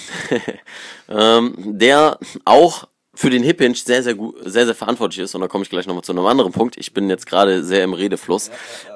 [1.09, 5.35] ähm, der auch für den Hip Hinge sehr, sehr gut, sehr, sehr verantwortlich ist.
[5.35, 6.77] Und da komme ich gleich nochmal zu einem anderen Punkt.
[6.77, 8.51] Ich bin jetzt gerade sehr im Redefluss.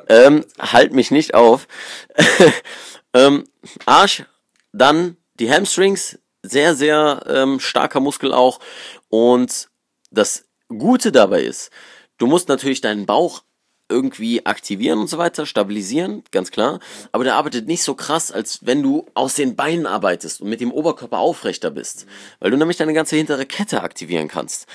[0.09, 1.66] Ähm, halt mich nicht auf.
[3.14, 3.44] ähm,
[3.87, 4.24] Arsch,
[4.72, 8.61] dann die Hamstrings, sehr, sehr ähm, starker Muskel auch.
[9.09, 9.68] Und
[10.11, 11.70] das Gute dabei ist,
[12.18, 13.42] du musst natürlich deinen Bauch
[13.88, 16.79] irgendwie aktivieren und so weiter, stabilisieren, ganz klar.
[17.11, 20.61] Aber der arbeitet nicht so krass, als wenn du aus den Beinen arbeitest und mit
[20.61, 22.07] dem Oberkörper aufrechter bist.
[22.38, 24.66] Weil du nämlich deine ganze hintere Kette aktivieren kannst.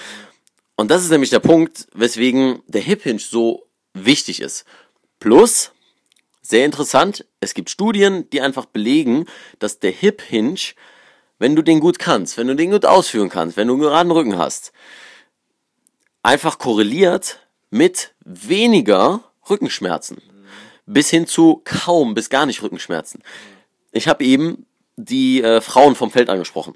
[0.75, 4.65] Und das ist nämlich der Punkt, weswegen der Hip Hinge so wichtig ist.
[5.19, 5.71] Plus,
[6.47, 7.25] Sehr interessant.
[7.39, 9.25] Es gibt Studien, die einfach belegen,
[9.57, 10.59] dass der Hip Hinge,
[11.39, 14.11] wenn du den gut kannst, wenn du den gut ausführen kannst, wenn du einen geraden
[14.11, 14.71] Rücken hast,
[16.23, 20.21] einfach korreliert mit weniger Rückenschmerzen.
[20.85, 23.21] Bis hin zu kaum bis gar nicht Rückenschmerzen.
[23.91, 24.65] Ich habe eben
[24.97, 26.75] die äh, Frauen vom Feld angesprochen.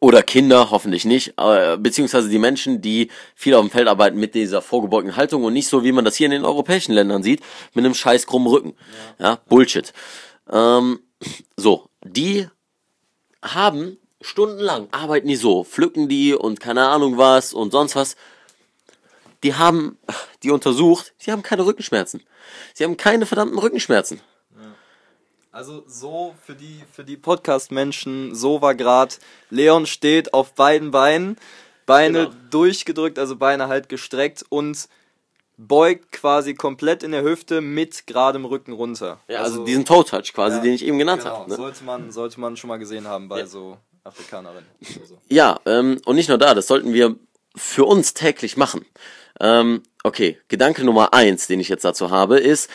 [0.00, 4.34] Oder Kinder, hoffentlich nicht, äh, beziehungsweise die Menschen, die viel auf dem Feld arbeiten mit
[4.34, 7.40] dieser vorgebeugten Haltung und nicht so, wie man das hier in den europäischen Ländern sieht,
[7.74, 8.74] mit einem scheiß krummen Rücken.
[9.18, 9.92] Ja, ja Bullshit.
[10.50, 11.00] Ähm,
[11.56, 12.48] so, die
[13.42, 18.16] haben stundenlang, arbeiten die so, pflücken die und keine Ahnung was und sonst was.
[19.42, 19.98] Die haben
[20.42, 22.22] die untersucht, sie haben keine Rückenschmerzen.
[22.74, 24.20] Sie haben keine verdammten Rückenschmerzen.
[25.50, 29.16] Also so für die, für die Podcast-Menschen, so war gerade,
[29.50, 31.36] Leon steht auf beiden Beinen,
[31.84, 32.36] Beine genau.
[32.50, 34.88] durchgedrückt, also Beine halt gestreckt und
[35.66, 39.20] beugt quasi komplett in der Hüfte mit geradem Rücken runter.
[39.28, 41.50] Ja, also, also diesen Toe-Touch quasi, ja, den ich eben genannt genau, habe.
[41.50, 41.56] Ne?
[41.56, 43.46] Sollte, man, sollte man schon mal gesehen haben bei ja.
[43.46, 44.68] so Afrikanerinnen.
[44.80, 45.18] So.
[45.28, 47.16] Ja, ähm, und nicht nur da, das sollten wir
[47.54, 48.84] für uns täglich machen.
[49.40, 52.68] Ähm, okay, Gedanke Nummer eins, den ich jetzt dazu habe, ist,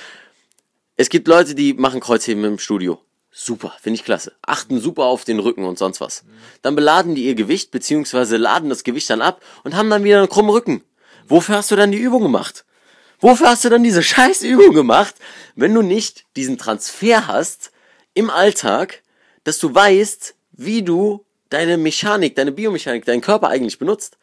[0.95, 2.99] es gibt Leute, die machen Kreuzheben im Studio.
[3.31, 4.33] Super, finde ich klasse.
[4.41, 6.23] Achten super auf den Rücken und sonst was.
[6.63, 10.17] Dann beladen die ihr Gewicht, beziehungsweise laden das Gewicht dann ab und haben dann wieder
[10.17, 10.83] einen krummen Rücken.
[11.27, 12.65] Wofür hast du dann die Übung gemacht?
[13.19, 15.15] Wofür hast du dann diese scheiß Übung gemacht,
[15.55, 17.71] wenn du nicht diesen Transfer hast
[18.13, 19.01] im Alltag,
[19.43, 24.17] dass du weißt, wie du deine Mechanik, deine Biomechanik, deinen Körper eigentlich benutzt?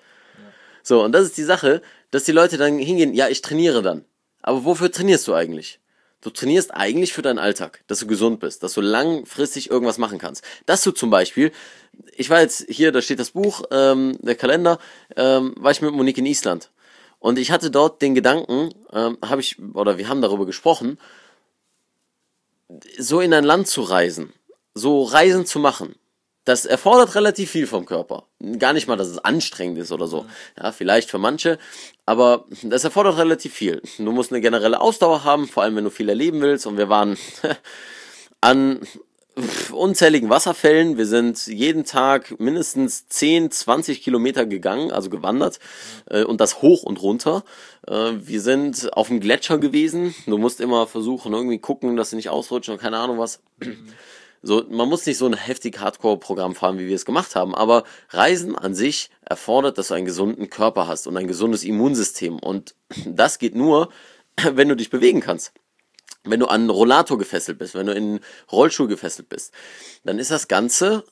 [0.83, 4.05] So, und das ist die Sache, dass die Leute dann hingehen, ja, ich trainiere dann.
[4.43, 5.81] Aber wofür trainierst du eigentlich?
[6.21, 10.19] Du trainierst eigentlich für deinen Alltag, dass du gesund bist, dass du langfristig irgendwas machen
[10.19, 10.45] kannst.
[10.67, 11.53] Dass du zum Beispiel,
[12.17, 14.79] ich war jetzt hier, da steht das Buch, ähm, der Kalender,
[15.17, 16.71] ähm, war ich mit Monique in Island.
[17.25, 20.99] Und ich hatte dort den Gedanken, ähm, habe ich, oder wir haben darüber gesprochen,
[22.99, 24.35] so in ein Land zu reisen,
[24.75, 25.95] so Reisen zu machen
[26.45, 28.27] das erfordert relativ viel vom Körper.
[28.59, 30.27] Gar nicht mal, dass es anstrengend ist oder so.
[30.59, 31.59] Ja, vielleicht für manche,
[32.05, 33.81] aber das erfordert relativ viel.
[33.97, 36.67] Du musst eine generelle Ausdauer haben, vor allem wenn du viel erleben willst.
[36.67, 37.17] Und wir waren
[38.43, 38.81] an
[39.73, 40.97] unzähligen Wasserfällen.
[40.97, 45.59] Wir sind jeden Tag mindestens 10, 20 Kilometer gegangen, also gewandert
[46.07, 47.45] äh, und das hoch und runter.
[47.87, 50.15] Äh, wir sind auf dem Gletscher gewesen.
[50.27, 53.41] Du musst immer versuchen, irgendwie gucken, dass sie nicht ausrutschen und keine Ahnung was.
[54.47, 57.85] So, man muss nicht so ein heftig Hardcore-Programm fahren, wie wir es gemacht haben, aber
[58.11, 62.39] Reisen an sich erfordert, dass du einen gesunden Körper hast und ein gesundes Immunsystem.
[62.41, 62.75] Und
[63.07, 63.89] das geht nur,
[64.53, 65.55] wenn du dich bewegen kannst.
[66.25, 69.53] Wenn du an einen Rollator gefesselt bist, wenn du in einen Rollstuhl gefesselt bist,
[70.05, 71.05] dann ist das Ganze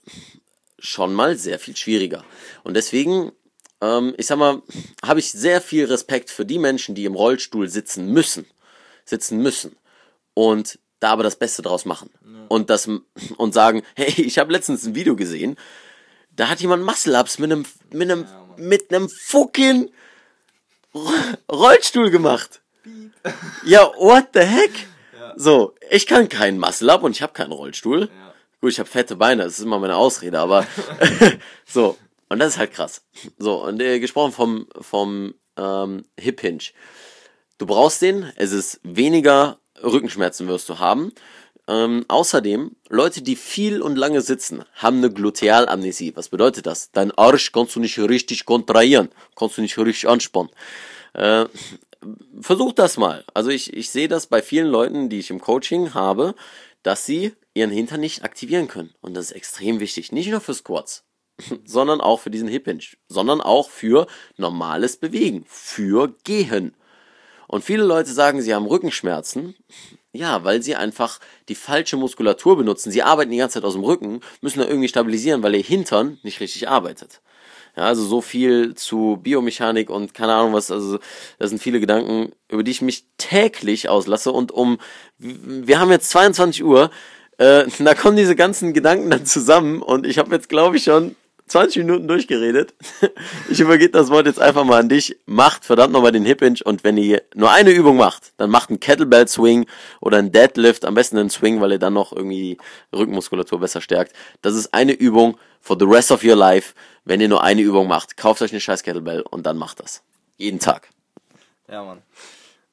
[0.78, 2.24] schon mal sehr viel schwieriger.
[2.64, 3.32] Und deswegen,
[3.80, 4.62] ähm, ich sag mal,
[5.04, 8.46] habe ich sehr viel Respekt für die Menschen, die im Rollstuhl sitzen müssen.
[9.04, 9.76] Sitzen müssen.
[10.34, 12.10] Und da aber das Beste draus machen.
[12.24, 12.46] Ja.
[12.48, 12.88] Und das
[13.36, 15.56] und sagen, hey, ich habe letztens ein Video gesehen,
[16.34, 19.90] da hat jemand Muscle-Ups mit einem mit einem ja, mit einem fucking
[21.50, 22.60] Rollstuhl gemacht.
[23.64, 24.70] ja, what the heck?
[25.32, 25.38] Ja.
[25.42, 28.08] So, ich kann keinen Muscle-Up und ich habe keinen Rollstuhl.
[28.60, 30.66] Gut, ich habe fette Beine, das ist immer meine Ausrede, aber
[31.66, 31.96] so,
[32.28, 33.02] und das ist halt krass.
[33.38, 36.62] So, und äh, gesprochen vom vom ähm, Hip Hinge.
[37.58, 41.12] Du brauchst den, es ist weniger Rückenschmerzen wirst du haben.
[41.68, 46.16] Ähm, außerdem, Leute, die viel und lange sitzen, haben eine Glutealamnesie.
[46.16, 46.90] Was bedeutet das?
[46.90, 50.50] Dein Arsch kannst du nicht richtig kontrahieren, kannst du nicht richtig anspannen.
[51.14, 51.46] Äh,
[52.40, 53.24] versuch das mal.
[53.34, 56.34] Also ich, ich sehe das bei vielen Leuten, die ich im Coaching habe,
[56.82, 58.94] dass sie ihren Hintern nicht aktivieren können.
[59.00, 60.12] Und das ist extrem wichtig.
[60.12, 61.04] Nicht nur für Squats,
[61.64, 66.74] sondern auch für diesen Hip Hinge, sondern auch für normales Bewegen, für Gehen.
[67.46, 69.54] Und viele Leute sagen, sie haben Rückenschmerzen.
[70.14, 72.90] Ja, weil sie einfach die falsche Muskulatur benutzen.
[72.90, 76.18] Sie arbeiten die ganze Zeit aus dem Rücken, müssen da irgendwie stabilisieren, weil ihr Hintern
[76.22, 77.22] nicht richtig arbeitet.
[77.76, 80.98] Ja, also so viel zu Biomechanik und keine Ahnung was, also
[81.38, 84.30] das sind viele Gedanken, über die ich mich täglich auslasse.
[84.30, 84.78] Und um,
[85.18, 86.90] wir haben jetzt 22 Uhr,
[87.38, 89.80] äh, da kommen diese ganzen Gedanken dann zusammen.
[89.80, 91.16] Und ich habe jetzt glaube ich schon
[91.52, 92.74] 20 Minuten durchgeredet.
[93.50, 95.18] Ich übergebe das Wort jetzt einfach mal an dich.
[95.26, 98.70] Macht verdammt nochmal den Hip Hinge und wenn ihr nur eine Übung macht, dann macht
[98.70, 99.66] einen Kettlebell Swing
[100.00, 102.56] oder einen Deadlift, am besten einen Swing, weil ihr dann noch irgendwie
[102.92, 104.14] die Rückenmuskulatur besser stärkt.
[104.40, 106.72] Das ist eine Übung for the rest of your life.
[107.04, 110.02] Wenn ihr nur eine Übung macht, kauft euch eine scheiß Kettlebell und dann macht das.
[110.38, 110.88] Jeden Tag.
[111.68, 112.00] Ja, Mann.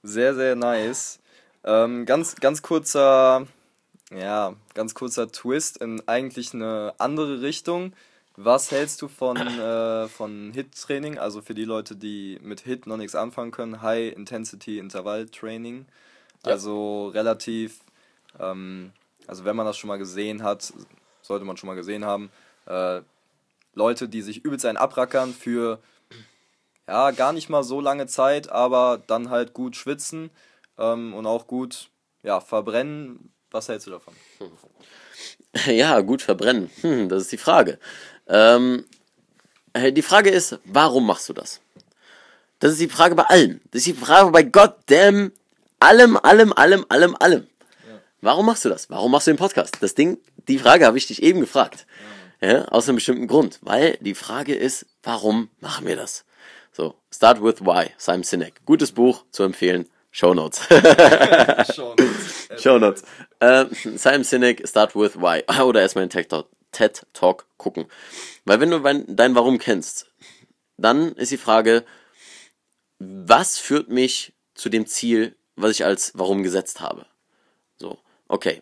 [0.03, 1.19] Sehr, sehr nice.
[1.65, 3.45] Ähm, ganz, ganz kurzer,
[4.15, 7.93] ja, ganz kurzer Twist in eigentlich eine andere Richtung.
[8.41, 11.17] Was hältst du von, äh, von HIT-Training?
[11.17, 15.85] Also für die Leute, die mit HIT noch nichts anfangen können, High Intensity Intervall Training.
[16.43, 17.81] Also relativ,
[18.39, 18.93] ähm,
[19.27, 20.71] also wenn man das schon mal gesehen hat,
[21.21, 22.31] sollte man schon mal gesehen haben,
[22.65, 23.01] äh,
[23.73, 25.79] Leute, die sich übelst einen abrackern für
[26.87, 30.29] ja, gar nicht mal so lange Zeit, aber dann halt gut schwitzen
[30.77, 31.89] ähm, und auch gut
[32.23, 33.33] ja, verbrennen.
[33.51, 34.13] Was hältst du davon?
[35.65, 36.69] Ja, gut verbrennen.
[36.81, 37.79] Hm, das ist die Frage.
[38.29, 38.85] Ähm,
[39.73, 41.61] äh, die Frage ist, warum machst du das?
[42.59, 43.61] Das ist die Frage bei allen.
[43.71, 45.31] Das ist die Frage bei goddamn
[45.79, 47.47] allem, allem, allem, allem, allem.
[47.87, 47.99] Ja.
[48.21, 48.89] Warum machst du das?
[48.89, 49.77] Warum machst du den Podcast?
[49.81, 51.85] Das Ding, die Frage habe ich dich eben gefragt.
[52.41, 52.51] Ja.
[52.51, 53.59] ja, aus einem bestimmten Grund.
[53.61, 56.25] Weil die Frage ist, warum machen wir das?
[56.71, 58.65] So, Start with Why, Simon Sinek.
[58.65, 59.87] Gutes Buch zu empfehlen.
[60.11, 60.61] Show Notes.
[61.73, 62.47] Show Notes.
[62.57, 63.03] Show Notes.
[63.39, 63.65] Äh,
[63.95, 65.43] Simon Sinek, Start with Why.
[65.61, 66.09] Oder erstmal einen
[66.71, 67.85] TED Talk gucken.
[68.45, 70.11] Weil wenn du dein Warum kennst,
[70.77, 71.85] dann ist die Frage,
[72.99, 77.05] was führt mich zu dem Ziel, was ich als Warum gesetzt habe?
[77.77, 78.61] So, okay.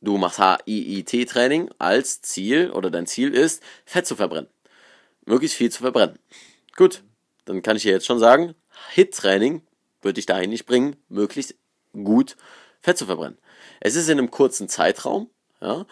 [0.00, 4.50] Du machst HIIT-Training als Ziel oder dein Ziel ist, Fett zu verbrennen.
[5.24, 6.18] Möglichst viel zu verbrennen.
[6.76, 7.04] Gut,
[7.44, 8.56] dann kann ich dir jetzt schon sagen,
[8.94, 9.62] HIT-Training
[10.00, 11.54] würde dich dahin nicht bringen, möglichst
[11.92, 12.36] gut
[12.80, 13.38] Fett zu verbrennen.
[13.78, 15.86] Es ist in einem kurzen Zeitraum, ja,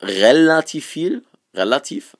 [0.00, 2.16] relativ viel, relativ,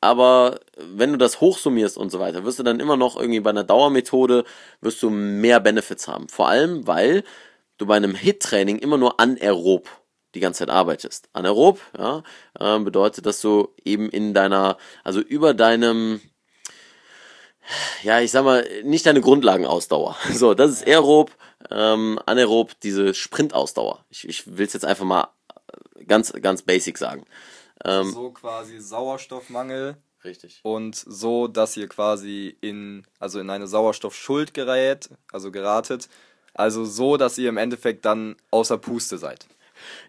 [0.00, 3.50] aber wenn du das hochsummierst und so weiter, wirst du dann immer noch irgendwie bei
[3.50, 4.44] einer Dauermethode,
[4.80, 6.28] wirst du mehr Benefits haben.
[6.28, 7.24] Vor allem, weil
[7.78, 9.88] du bei einem HIT-Training immer nur anaerob
[10.34, 11.28] die ganze Zeit arbeitest.
[11.32, 12.22] Anaerob, ja,
[12.58, 16.20] äh, bedeutet, dass du eben in deiner, also über deinem,
[18.02, 20.16] ja, ich sag mal, nicht deine Grundlagenausdauer.
[20.32, 21.32] So, das ist aerob,
[21.70, 24.04] ähm, anaerob, diese Sprintausdauer.
[24.10, 25.28] Ich, ich will es jetzt einfach mal
[26.06, 27.24] ganz, ganz basic sagen.
[27.84, 29.96] Ähm, so quasi Sauerstoffmangel.
[30.24, 30.60] Richtig.
[30.62, 36.08] Und so, dass ihr quasi in, also in eine Sauerstoffschuld gerät, also geratet.
[36.52, 39.46] Also so, dass ihr im Endeffekt dann außer Puste seid.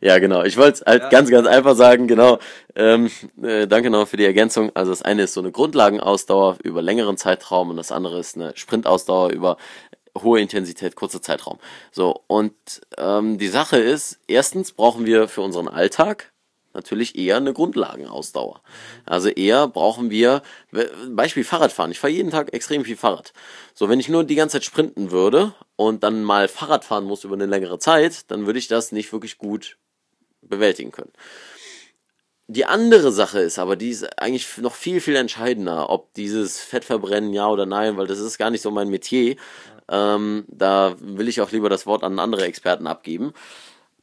[0.01, 0.43] Ja, genau.
[0.43, 1.09] Ich wollte es halt ja.
[1.09, 2.39] ganz, ganz einfach sagen, genau.
[2.75, 4.71] Ähm, äh, danke noch für die Ergänzung.
[4.73, 8.53] Also das eine ist so eine Grundlagenausdauer über längeren Zeitraum und das andere ist eine
[8.55, 9.57] Sprintausdauer über
[10.23, 11.59] hohe Intensität, kurzer Zeitraum.
[11.91, 12.53] So, und
[12.97, 16.31] ähm, die Sache ist, erstens brauchen wir für unseren Alltag
[16.77, 18.61] natürlich eher eine Grundlagenausdauer.
[19.05, 20.41] Also eher brauchen wir,
[21.09, 21.91] Beispiel Fahrradfahren.
[21.91, 23.33] Ich fahre jeden Tag extrem viel Fahrrad.
[23.73, 27.23] So, wenn ich nur die ganze Zeit sprinten würde und dann mal Fahrrad fahren muss
[27.23, 29.77] über eine längere Zeit, dann würde ich das nicht wirklich gut
[30.41, 31.11] bewältigen können.
[32.49, 37.33] Die andere Sache ist aber, die ist eigentlich noch viel, viel entscheidender, ob dieses Fettverbrennen
[37.33, 39.35] ja oder nein, weil das ist gar nicht so mein Metier.
[39.89, 43.33] Ähm, da will ich auch lieber das Wort an andere Experten abgeben.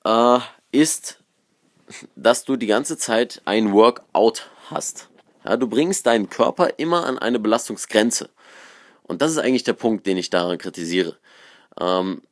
[0.05, 0.39] Äh,
[0.73, 1.19] ist
[2.17, 5.09] dass du die ganze Zeit ein Workout hast.
[5.45, 8.31] Ja, du bringst deinen Körper immer an eine Belastungsgrenze.
[9.03, 11.19] Und das ist eigentlich der Punkt, den ich daran kritisiere.
[11.79, 12.23] Ähm,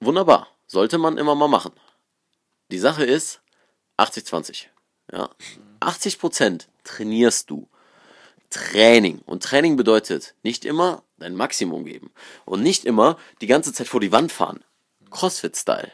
[0.00, 1.72] wunderbar, sollte man immer mal machen.
[2.70, 3.42] Die Sache ist
[3.98, 4.66] 80-20.
[5.12, 5.30] Ja.
[5.80, 7.68] 80% trainierst du.
[8.50, 9.20] Training.
[9.26, 12.10] Und Training bedeutet nicht immer dein Maximum geben.
[12.44, 14.64] Und nicht immer die ganze Zeit vor die Wand fahren.
[15.10, 15.92] Crossfit-Style.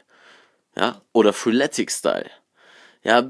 [0.77, 1.01] Ja.
[1.13, 2.31] Oder Freeletic-Style
[3.05, 3.29] ja,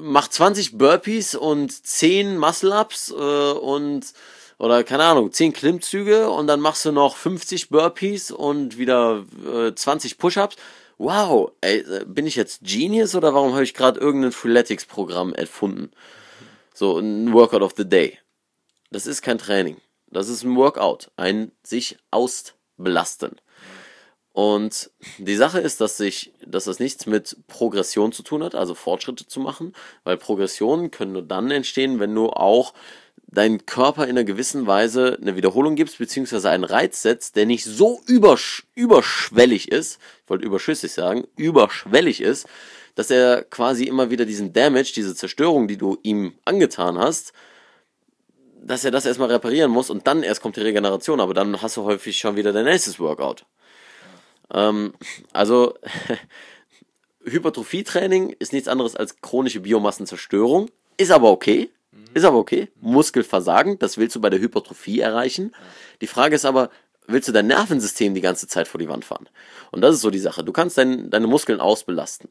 [0.00, 4.12] mach 20 Burpees und 10 Muscle-Ups äh, und
[4.58, 9.72] oder keine Ahnung, 10 Klimmzüge und dann machst du noch 50 Burpees und wieder äh,
[9.72, 10.56] 20 Push-Ups.
[10.98, 15.92] Wow, ey, äh, bin ich jetzt Genius oder warum habe ich gerade irgendein Freeletics-Programm erfunden?
[16.74, 18.18] So, ein Workout of the Day.
[18.90, 19.76] Das ist kein Training.
[20.10, 21.10] Das ist ein Workout.
[21.16, 23.36] Ein sich ausbelasten.
[24.32, 28.74] Und die Sache ist, dass sich, dass das nichts mit Progression zu tun hat, also
[28.74, 32.74] Fortschritte zu machen, weil Progressionen können nur dann entstehen, wenn du auch
[33.26, 37.64] deinen Körper in einer gewissen Weise eine Wiederholung gibst, beziehungsweise einen Reiz setzt, der nicht
[37.64, 42.46] so übersch überschwellig ist, ich wollte überschüssig sagen, überschwellig ist,
[42.94, 47.32] dass er quasi immer wieder diesen Damage, diese Zerstörung, die du ihm angetan hast,
[48.60, 51.76] dass er das erstmal reparieren muss und dann erst kommt die Regeneration, aber dann hast
[51.76, 53.44] du häufig schon wieder dein nächstes Workout.
[54.52, 54.94] Ähm,
[55.32, 55.74] also
[57.24, 61.70] Hypertrophietraining ist nichts anderes als chronische Biomassenzerstörung, ist aber okay.
[62.14, 62.68] Ist aber okay.
[62.80, 65.54] Muskelversagen, das willst du bei der Hypertrophie erreichen.
[66.00, 66.70] Die Frage ist aber,
[67.06, 69.28] willst du dein Nervensystem die ganze Zeit vor die Wand fahren?
[69.70, 70.44] Und das ist so die Sache.
[70.44, 72.30] Du kannst dein, deine Muskeln ausbelasten.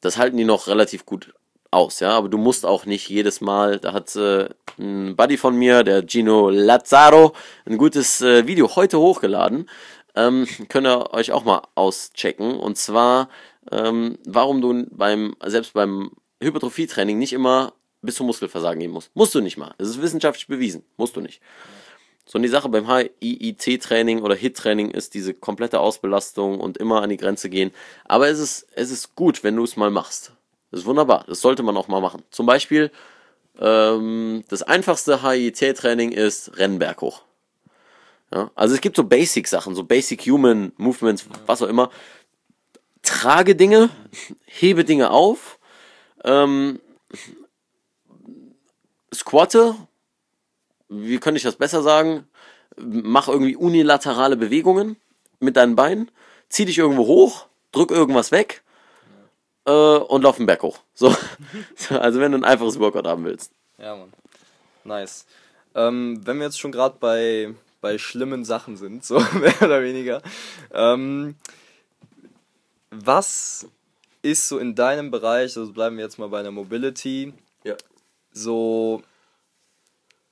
[0.00, 1.32] Das halten die noch relativ gut
[1.70, 4.48] aus, ja, aber du musst auch nicht jedes Mal, da hat äh,
[4.78, 7.32] ein Buddy von mir, der Gino Lazzaro,
[7.64, 9.68] ein gutes äh, Video heute hochgeladen,
[10.14, 12.58] ähm, könnt ihr euch auch mal auschecken.
[12.58, 13.28] Und zwar,
[13.70, 16.10] ähm, warum du beim, selbst beim
[16.42, 19.10] Hypertrophie-Training nicht immer bis zum Muskelversagen gehen musst.
[19.14, 19.74] Musst du nicht mal.
[19.78, 20.84] Das ist wissenschaftlich bewiesen.
[20.96, 21.40] Musst du nicht.
[22.24, 27.10] So, und die Sache beim HIIT-Training oder HIT-Training ist diese komplette Ausbelastung und immer an
[27.10, 27.72] die Grenze gehen.
[28.04, 30.32] Aber es ist, es ist gut, wenn du es mal machst.
[30.70, 31.24] Das ist wunderbar.
[31.28, 32.22] Das sollte man auch mal machen.
[32.30, 32.90] Zum Beispiel,
[33.58, 37.22] ähm, das einfachste HIIT-Training ist Rennenberg hoch.
[38.32, 41.90] Ja, also es gibt so Basic-Sachen, so Basic Human Movements, was auch immer.
[43.02, 43.90] Trage Dinge,
[44.46, 45.58] hebe Dinge auf,
[46.24, 46.80] ähm,
[49.14, 49.74] squatte,
[50.88, 52.26] wie könnte ich das besser sagen?
[52.76, 54.96] Mach irgendwie unilaterale Bewegungen
[55.40, 56.10] mit deinen Beinen,
[56.48, 58.62] zieh dich irgendwo hoch, drück irgendwas weg
[59.66, 60.78] äh, und lauf einen Berg hoch.
[60.94, 61.14] So.
[61.90, 63.52] also wenn du ein einfaches Workout haben willst.
[63.78, 64.12] Ja, Mann.
[64.84, 65.26] Nice.
[65.74, 70.22] Ähm, wenn wir jetzt schon gerade bei, bei schlimmen Sachen sind, so mehr oder weniger,
[70.72, 71.36] ähm,
[72.90, 73.66] was
[74.22, 77.32] ist so in deinem Bereich, also bleiben wir jetzt mal bei der Mobility.
[78.32, 79.02] So,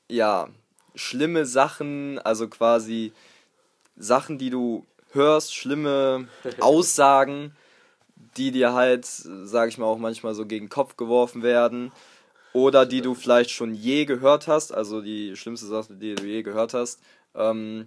[0.08, 0.48] ja,
[0.94, 3.12] schlimme Sachen, also quasi
[3.96, 6.28] Sachen, die du hörst, schlimme
[6.60, 7.54] Aussagen,
[8.36, 11.92] die dir halt, sag ich mal, auch manchmal so gegen den Kopf geworfen werden.
[12.52, 16.42] Oder die du vielleicht schon je gehört hast, also die schlimmste Sache, die du je
[16.42, 17.00] gehört hast.
[17.34, 17.86] Ähm,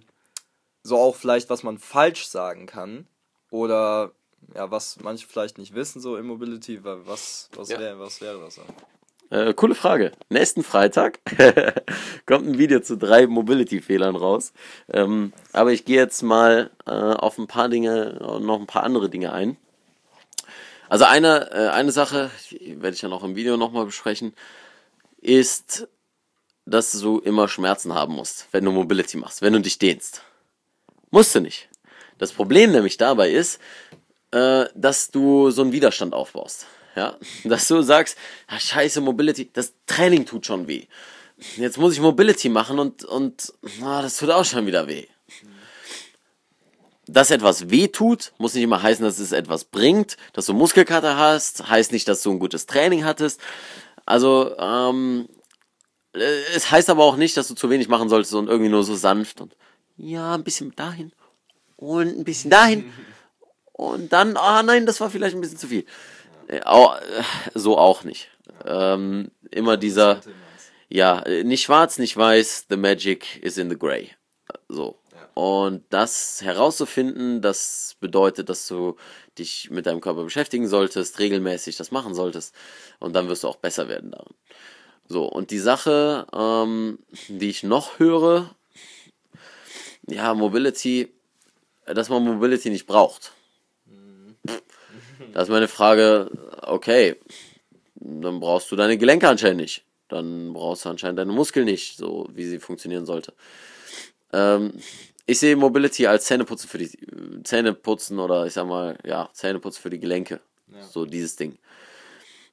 [0.82, 3.06] so auch vielleicht, was man falsch sagen kann.
[3.50, 4.12] Oder
[4.54, 7.78] ja, was manche vielleicht nicht wissen, so Immobility, was, was, Ja.
[7.78, 8.56] wär, was wäre das?
[8.56, 8.66] dann?
[9.30, 10.12] Äh, coole Frage.
[10.28, 11.18] Nächsten Freitag
[12.26, 14.52] kommt ein Video zu drei Mobility-Fehlern raus.
[14.92, 19.08] Ähm, aber ich gehe jetzt mal äh, auf ein paar Dinge noch ein paar andere
[19.08, 19.56] Dinge ein.
[20.88, 24.34] Also eine, äh, eine Sache, werde ich ja noch im Video nochmal besprechen,
[25.18, 25.88] ist,
[26.66, 30.22] dass du immer Schmerzen haben musst, wenn du Mobility machst, wenn du dich dehnst.
[31.10, 31.68] Musst du nicht.
[32.18, 33.60] Das Problem nämlich dabei ist,
[34.30, 36.66] äh, dass du so einen Widerstand aufbaust.
[36.96, 40.86] Ja, dass du sagst, ah, scheiße, Mobility, das Training tut schon weh.
[41.56, 43.52] Jetzt muss ich Mobility machen und, und
[43.82, 45.06] ah, das tut auch schon wieder weh.
[47.06, 50.16] Dass etwas weh tut, muss nicht immer heißen, dass es etwas bringt.
[50.32, 53.40] Dass du Muskelkater hast, heißt nicht, dass du ein gutes Training hattest.
[54.06, 55.28] Also, ähm,
[56.14, 58.84] äh, es heißt aber auch nicht, dass du zu wenig machen solltest und irgendwie nur
[58.84, 59.56] so sanft und
[59.96, 61.12] ja, ein bisschen dahin
[61.76, 62.92] und ein bisschen dahin
[63.72, 65.84] und dann, ah nein, das war vielleicht ein bisschen zu viel.
[66.48, 67.22] Äh, äh,
[67.54, 68.28] so auch nicht.
[68.64, 70.20] Ähm, immer dieser,
[70.88, 74.10] ja, nicht schwarz, nicht weiß, the magic is in the gray.
[74.68, 74.98] So.
[75.34, 78.96] Und das herauszufinden, das bedeutet, dass du
[79.36, 82.54] dich mit deinem Körper beschäftigen solltest, regelmäßig das machen solltest
[83.00, 84.34] und dann wirst du auch besser werden darin.
[85.08, 88.54] So, und die Sache, ähm, die ich noch höre,
[90.06, 91.12] ja, Mobility,
[91.86, 93.32] dass man Mobility nicht braucht.
[95.34, 96.30] Da ist meine Frage,
[96.62, 97.16] okay,
[97.96, 99.84] dann brauchst du deine Gelenke anscheinend nicht.
[100.06, 103.34] Dann brauchst du anscheinend deine Muskeln nicht, so wie sie funktionieren sollte.
[104.32, 104.74] Ähm,
[105.26, 109.82] ich sehe Mobility als Zähneputzen für die äh, Zähneputzen oder ich sag mal, ja, Zähneputzen
[109.82, 110.40] für die Gelenke.
[110.88, 111.58] So dieses Ding.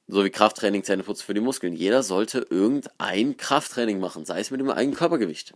[0.08, 1.74] So wie Krafttraining, Zähneputzen für die Muskeln.
[1.74, 5.54] Jeder sollte irgendein Krafttraining machen, sei es mit dem eigenen Körpergewicht.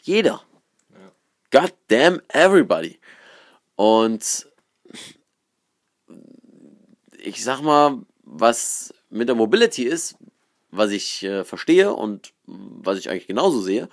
[0.00, 0.42] Jeder.
[1.50, 3.00] God damn everybody.
[3.74, 4.46] Und
[7.18, 10.16] ich sag mal, was mit der Mobility ist,
[10.70, 13.88] was ich äh, verstehe und was ich eigentlich genauso sehe,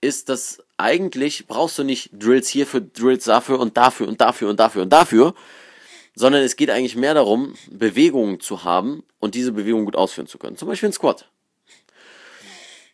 [0.00, 4.60] ist, dass eigentlich brauchst du nicht Drills hierfür, Drills dafür und dafür und dafür und
[4.60, 5.34] dafür und dafür,
[6.14, 10.38] sondern es geht eigentlich mehr darum, Bewegungen zu haben und diese Bewegungen gut ausführen zu
[10.38, 10.56] können.
[10.56, 11.28] Zum Beispiel ein Squat.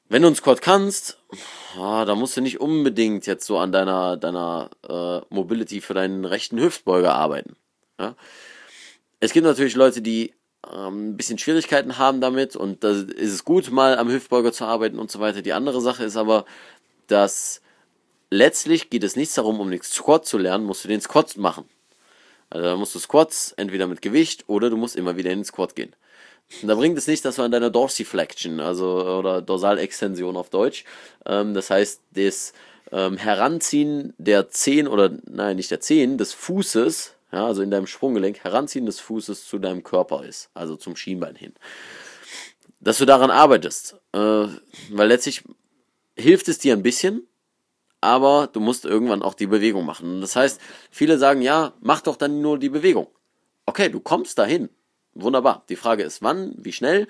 [0.08, 1.18] Wenn du einen Squat kannst,
[1.78, 6.24] ah, da musst du nicht unbedingt jetzt so an deiner, deiner äh, Mobility für deinen
[6.24, 7.56] rechten Hüftbeuger arbeiten.
[7.98, 8.16] Ja?
[9.20, 10.32] Es gibt natürlich Leute, die
[10.70, 14.64] ähm, ein bisschen Schwierigkeiten haben damit und da ist es gut, mal am Hüftbeuger zu
[14.64, 15.42] arbeiten und so weiter.
[15.42, 16.46] Die andere Sache ist aber,
[17.06, 17.60] dass
[18.30, 21.64] letztlich geht es nicht darum, um den Squat zu lernen, musst du den Squat machen.
[22.48, 25.44] Also da musst du Squats entweder mit Gewicht oder du musst immer wieder in den
[25.44, 25.94] Squat gehen.
[26.62, 30.84] Da bringt es nicht, dass du an deiner Dorsiflexion, also oder Dorsalextension auf Deutsch,
[31.26, 32.52] ähm, das heißt das
[32.90, 37.86] ähm, Heranziehen der Zehen oder nein, nicht der Zehen, des Fußes, ja, also in deinem
[37.86, 41.54] Sprunggelenk, Heranziehen des Fußes zu deinem Körper ist, also zum Schienbein hin.
[42.80, 45.44] Dass du daran arbeitest, äh, weil letztlich
[46.16, 47.26] hilft es dir ein bisschen,
[48.00, 50.10] aber du musst irgendwann auch die Bewegung machen.
[50.14, 50.60] Und das heißt,
[50.90, 53.08] viele sagen, ja, mach doch dann nur die Bewegung.
[53.66, 54.70] Okay, du kommst dahin.
[55.14, 55.64] Wunderbar.
[55.68, 57.06] Die Frage ist, wann, wie schnell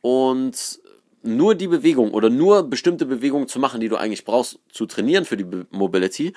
[0.00, 0.80] und
[1.22, 5.24] nur die Bewegung oder nur bestimmte Bewegungen zu machen, die du eigentlich brauchst, zu trainieren
[5.24, 6.32] für die Mobility,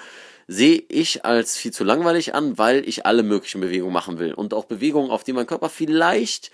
[0.48, 4.34] sehe ich als viel zu langweilig an, weil ich alle möglichen Bewegungen machen will.
[4.34, 6.52] Und auch Bewegungen, auf die mein Körper vielleicht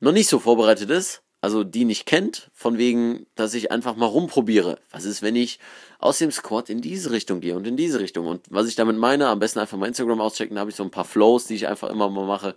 [0.00, 4.06] noch nicht so vorbereitet ist, also die nicht kennt, von wegen, dass ich einfach mal
[4.06, 4.78] rumprobiere.
[4.90, 5.58] Was ist, wenn ich
[5.98, 8.26] aus dem Squat in diese Richtung gehe und in diese Richtung?
[8.26, 10.82] Und was ich damit meine, am besten einfach mal Instagram auschecken, da habe ich so
[10.82, 12.56] ein paar Flows, die ich einfach immer mal mache.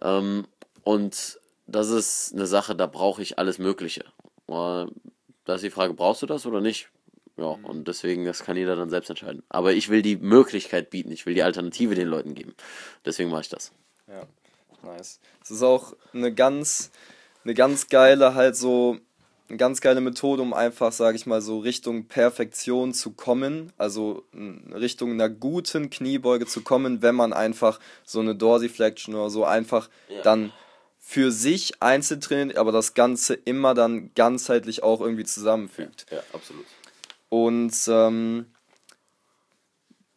[0.00, 0.46] Ähm,
[0.84, 4.04] und das ist eine Sache, da brauche ich alles Mögliche.
[4.48, 4.86] Äh,
[5.44, 6.88] da ist die Frage, brauchst du das oder nicht?
[7.36, 7.64] Ja, mhm.
[7.64, 9.42] und deswegen, das kann jeder dann selbst entscheiden.
[9.48, 12.54] Aber ich will die Möglichkeit bieten, ich will die Alternative den Leuten geben.
[13.04, 13.72] Deswegen mache ich das.
[14.06, 14.26] Ja,
[14.82, 15.20] nice.
[15.42, 16.90] Es ist auch eine ganz,
[17.44, 18.98] eine ganz geile, halt so,
[19.48, 24.24] eine ganz geile Methode, um einfach, sage ich mal, so Richtung Perfektion zu kommen, also
[24.72, 29.88] Richtung einer guten Kniebeuge zu kommen, wenn man einfach so eine Dorsiflexion oder so einfach
[30.08, 30.22] ja.
[30.22, 30.52] dann
[30.98, 36.06] für sich einzeln trainiert, aber das Ganze immer dann ganzheitlich auch irgendwie zusammenfügt.
[36.10, 36.64] Ja, ja absolut.
[37.32, 38.44] Und ähm,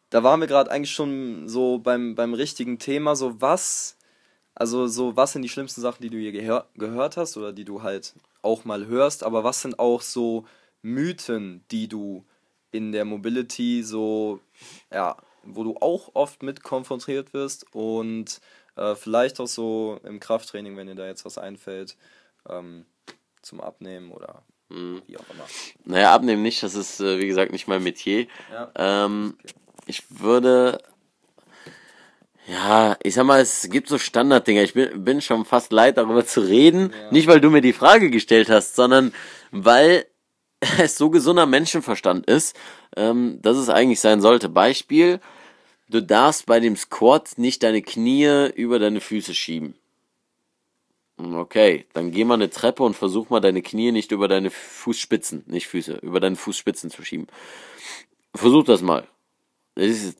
[0.09, 3.97] da waren wir gerade eigentlich schon so beim, beim richtigen Thema, so was,
[4.53, 7.63] also so was sind die schlimmsten Sachen, die du hier gehör, gehört hast oder die
[7.63, 10.45] du halt auch mal hörst, aber was sind auch so
[10.81, 12.25] Mythen, die du
[12.71, 14.41] in der Mobility so,
[14.91, 17.73] ja, wo du auch oft mit konfrontiert wirst?
[17.73, 18.41] Und
[18.75, 21.95] äh, vielleicht auch so im Krafttraining, wenn dir da jetzt was einfällt,
[22.49, 22.85] ähm,
[23.41, 25.01] zum Abnehmen oder Mhm.
[25.07, 25.45] Wie auch immer.
[25.85, 28.27] Naja, abnehmen nicht, das ist, äh, wie gesagt, nicht mein Metier.
[28.51, 28.71] Ja.
[28.75, 29.53] Ähm, okay.
[29.87, 30.79] Ich würde.
[32.47, 34.61] Ja, ich sag mal, es gibt so Standarddinger.
[34.61, 36.91] Ich bin, bin schon fast leid, darüber zu reden.
[36.91, 37.11] Ja.
[37.11, 39.13] Nicht, weil du mir die Frage gestellt hast, sondern
[39.51, 40.05] weil
[40.79, 42.55] es so gesunder Menschenverstand ist,
[42.95, 44.49] ähm, dass es eigentlich sein sollte.
[44.49, 45.19] Beispiel,
[45.89, 49.75] du darfst bei dem Squat nicht deine Knie über deine Füße schieben.
[51.17, 55.43] Okay, dann geh mal eine Treppe und versuch mal deine Knie nicht über deine Fußspitzen,
[55.47, 57.27] nicht Füße, über deine Fußspitzen zu schieben.
[58.33, 59.07] Versuch das mal.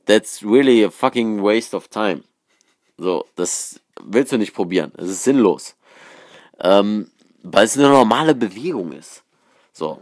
[0.06, 2.22] That's really a fucking waste of time.
[2.96, 4.92] So, das willst du nicht probieren.
[4.96, 5.76] Das ist sinnlos.
[6.60, 7.10] Ähm,
[7.42, 9.22] weil es eine normale Bewegung ist.
[9.72, 10.00] So,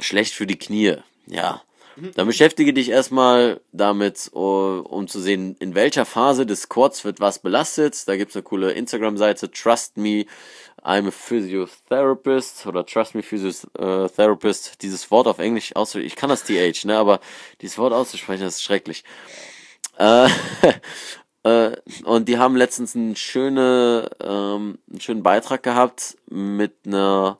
[0.00, 0.96] schlecht für die Knie.
[1.26, 1.62] Ja,
[2.14, 7.38] dann beschäftige dich erstmal damit, um zu sehen, in welcher Phase des Quads wird was
[7.40, 8.06] belastet.
[8.08, 10.26] Da gibt es eine coole Instagram-Seite, Trust Me,
[10.82, 14.82] I'm a Physiotherapist oder Trust Me Physiotherapist.
[14.82, 17.20] Dieses Wort auf Englisch auszusprechen, ich kann das TH, ne, aber
[17.60, 19.04] dieses Wort auszusprechen, das ist schrecklich.
[19.98, 20.28] Äh,
[21.44, 27.38] äh, und die haben letztens einen, schöne, ähm, einen schönen Beitrag gehabt mit einer,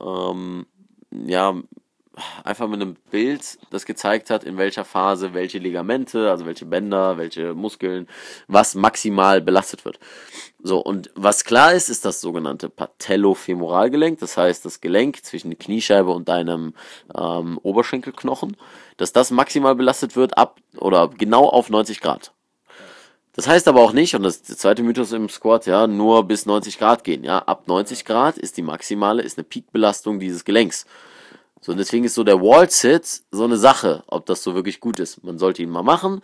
[0.00, 0.66] ähm,
[1.10, 1.54] ja,
[2.44, 7.18] einfach mit einem Bild, das gezeigt hat, in welcher Phase welche Ligamente, also welche Bänder,
[7.18, 8.08] welche Muskeln,
[8.48, 9.98] was maximal belastet wird.
[10.62, 15.58] So, und was klar ist, ist das sogenannte Patellofemoralgelenk, das heißt das Gelenk zwischen der
[15.58, 16.74] Kniescheibe und deinem
[17.16, 18.56] ähm, Oberschenkelknochen,
[18.96, 22.32] dass das maximal belastet wird ab oder genau auf 90 Grad.
[23.32, 26.24] Das heißt aber auch nicht, und das ist der zweite Mythos im Squat, ja, nur
[26.24, 27.38] bis 90 Grad gehen, ja.
[27.38, 30.84] Ab 90 Grad ist die maximale, ist eine Peakbelastung dieses Gelenks.
[31.60, 34.98] So, und deswegen ist so der Wall-Sit so eine Sache, ob das so wirklich gut
[34.98, 35.22] ist.
[35.24, 36.22] Man sollte ihn mal machen.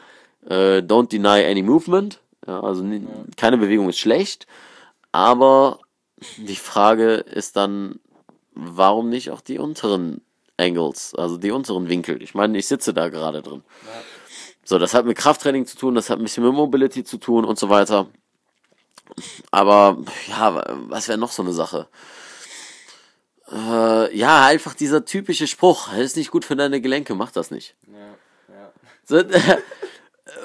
[0.49, 2.20] Äh, don't deny any movement.
[2.47, 3.01] Ja, also ja.
[3.37, 4.47] keine Bewegung ist schlecht.
[5.12, 5.80] Aber
[6.37, 8.01] die Frage ist dann,
[8.55, 10.22] warum nicht auch die unteren
[10.57, 12.22] Angles, also die unteren Winkel?
[12.22, 13.62] Ich meine, ich sitze da gerade drin.
[13.84, 13.93] Ja.
[14.64, 17.45] So, das hat mit Krafttraining zu tun, das hat ein bisschen mit Mobility zu tun
[17.45, 18.09] und so weiter.
[19.51, 21.89] Aber ja, was wäre noch so eine Sache?
[23.51, 27.76] Äh, ja, einfach dieser typische Spruch, ist nicht gut für deine Gelenke, mach das nicht.
[27.86, 28.72] Ja, ja.
[29.05, 29.59] So, äh,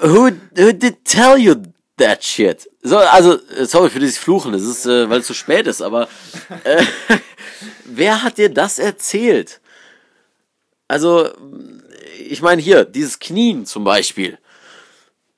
[0.02, 1.56] who, who did tell you
[1.96, 2.68] that shit?
[2.82, 5.82] So, also, äh, sorry für dieses Fluchen, es ist, äh, weil es zu spät ist,
[5.82, 6.08] aber
[6.62, 6.84] äh,
[7.84, 9.60] wer hat dir das erzählt?
[10.86, 11.30] Also,
[12.18, 14.38] ich meine hier, dieses Knien zum Beispiel.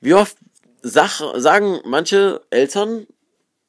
[0.00, 0.36] Wie oft
[0.82, 3.06] sag, sagen manche Eltern,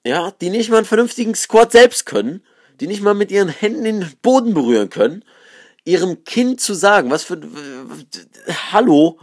[0.05, 2.43] ja, die nicht mal einen vernünftigen Squat selbst können,
[2.79, 5.23] die nicht mal mit ihren Händen den Boden berühren können,
[5.83, 7.39] ihrem Kind zu sagen, was für,
[8.71, 9.19] hallo,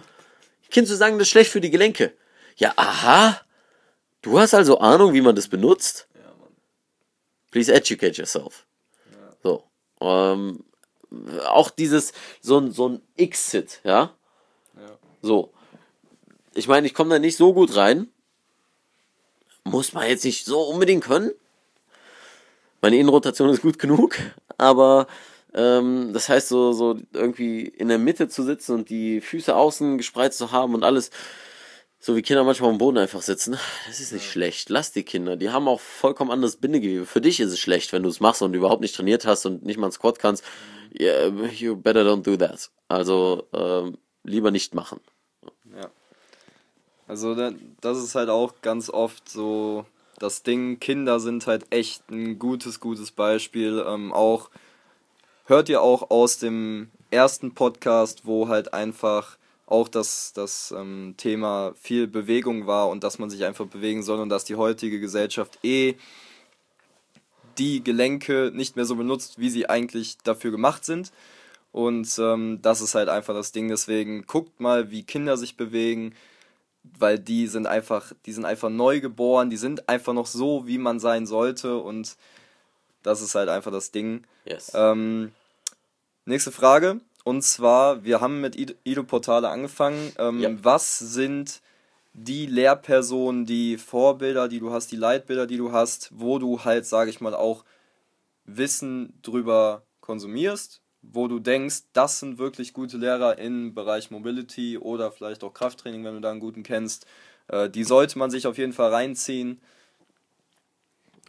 [0.71, 2.15] Kind zu sagen, das ist schlecht für die Gelenke.
[2.57, 3.41] Ja, aha,
[4.23, 6.09] du hast also Ahnung, wie man das benutzt?
[6.15, 6.55] Ja, Mann.
[7.51, 8.67] Please educate yourself.
[9.11, 9.37] Ja.
[9.43, 9.65] So,
[10.01, 10.65] ähm,
[11.47, 14.15] auch dieses, so ein, so ein X-Sit, ja?
[14.77, 14.99] ja?
[15.21, 15.53] So.
[16.55, 18.09] Ich meine, ich komme da nicht so gut rein.
[19.65, 21.33] Muss man jetzt nicht so unbedingt können.
[22.83, 24.17] Meine Innenrotation ist gut genug,
[24.59, 25.07] aber
[25.55, 29.99] ähm, das heißt, so, so irgendwie in der Mitte zu sitzen und die Füße außen
[29.99, 31.11] gespreizt zu haben und alles,
[32.01, 33.57] so wie Kinder manchmal am Boden einfach sitzen,
[33.87, 34.69] das ist nicht schlecht.
[34.69, 37.07] Lass die Kinder, die haben auch vollkommen anderes Bindegewebe.
[37.07, 39.65] Für dich ist es schlecht, wenn du es machst und überhaupt nicht trainiert hast und
[39.65, 40.43] nicht mal einen Squat kannst.
[40.99, 42.69] Yeah, you better don't do that.
[42.89, 44.99] Also ähm, lieber nicht machen.
[45.77, 45.89] Ja.
[47.07, 47.37] Also
[47.81, 49.87] das ist halt auch ganz oft so
[50.19, 50.79] das Ding.
[50.81, 53.85] Kinder sind halt echt ein gutes, gutes Beispiel.
[53.87, 54.51] Ähm, auch
[55.45, 59.37] hört ihr auch aus dem ersten Podcast, wo halt einfach
[59.67, 64.21] auch das, das ähm, Thema viel Bewegung war und dass man sich einfach bewegen soll
[64.21, 65.95] und dass die heutige Gesellschaft eh
[67.59, 71.13] die Gelenke nicht mehr so benutzt, wie sie eigentlich dafür gemacht sind.
[71.71, 73.69] Und ähm, das ist halt einfach das Ding.
[73.69, 76.15] Deswegen guckt mal, wie Kinder sich bewegen,
[76.83, 80.79] weil die sind einfach, die sind einfach neu geboren, die sind einfach noch so, wie
[80.79, 81.79] man sein sollte.
[81.79, 82.17] Und
[83.03, 84.25] das ist halt einfach das Ding.
[84.45, 84.73] Yes.
[84.75, 85.33] Ähm,
[86.25, 87.01] nächste Frage.
[87.25, 90.13] Und zwar, wir haben mit Ido-Portale angefangen.
[90.19, 90.51] Ähm, Ja.
[90.63, 91.61] Was sind
[92.15, 96.85] die Lehrpersonen, die Vorbilder, die du hast, die Leitbilder, die du hast, wo du halt,
[96.85, 97.65] sage ich mal, auch
[98.45, 105.11] Wissen drüber konsumierst, wo du denkst, das sind wirklich gute Lehrer im Bereich Mobility oder
[105.11, 107.07] vielleicht auch Krafttraining, wenn du da einen guten kennst.
[107.49, 109.61] Äh, die sollte man sich auf jeden Fall reinziehen.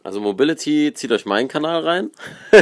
[0.04, 2.10] Also Mobility, zieht euch meinen Kanal rein.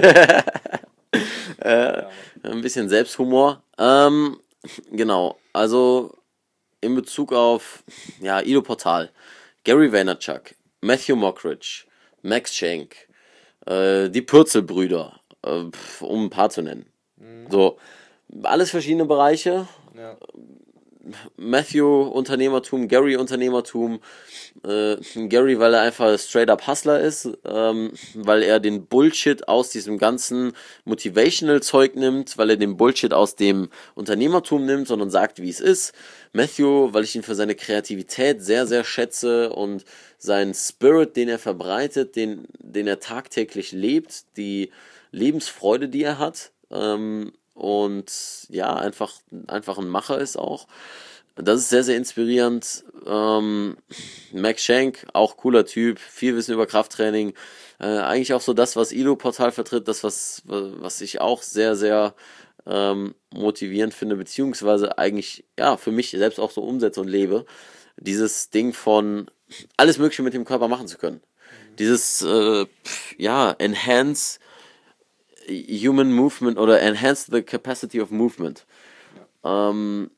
[1.59, 2.03] äh,
[2.43, 3.63] ein bisschen Selbsthumor.
[3.79, 4.39] Ähm,
[4.91, 6.17] genau, also
[6.81, 7.83] in Bezug auf
[8.21, 9.11] ja, Ido Portal,
[9.65, 11.85] Gary Vaynerchuk, Matthew Mockridge,
[12.23, 12.97] Max Schenk,
[13.67, 15.65] äh, die Pürzelbrüder, äh,
[16.01, 16.92] um ein paar zu nennen.
[17.51, 17.79] So,
[18.43, 19.69] alles verschiedene Bereiche.
[19.97, 20.17] Ja.
[21.37, 24.01] Matthew Unternehmertum, Gary Unternehmertum.
[24.65, 24.97] Äh,
[25.29, 29.99] Gary, weil er einfach straight up Hustler ist, ähm, weil er den Bullshit aus diesem
[29.99, 30.53] ganzen
[30.85, 35.61] Motivational Zeug nimmt, weil er den Bullshit aus dem Unternehmertum nimmt, sondern sagt, wie es
[35.61, 35.93] ist.
[36.33, 39.85] Matthew, weil ich ihn für seine Kreativität sehr, sehr schätze und
[40.19, 44.71] seinen Spirit, den er verbreitet, den, den er tagtäglich lebt, die
[45.11, 46.53] Lebensfreude, die er hat.
[46.73, 49.13] Ähm, und ja, einfach,
[49.47, 50.67] einfach ein Macher ist auch.
[51.37, 52.85] Das ist sehr, sehr inspirierend.
[53.07, 53.77] Ähm,
[54.33, 57.35] Max Schenk, auch cooler Typ, viel Wissen über Krafttraining.
[57.79, 62.15] Äh, eigentlich auch so das, was Ilo-Portal vertritt, das, was, was ich auch sehr, sehr
[62.67, 67.47] ähm, motivierend finde, beziehungsweise eigentlich, ja, für mich selbst auch so umsetze und lebe.
[67.97, 69.31] Dieses Ding von
[69.77, 71.23] alles Mögliche mit dem Körper machen zu können.
[71.79, 72.67] Dieses, äh,
[73.17, 74.39] ja, enhance
[75.49, 78.65] human movement oder enhance the capacity of movement.
[79.45, 80.11] Ähm,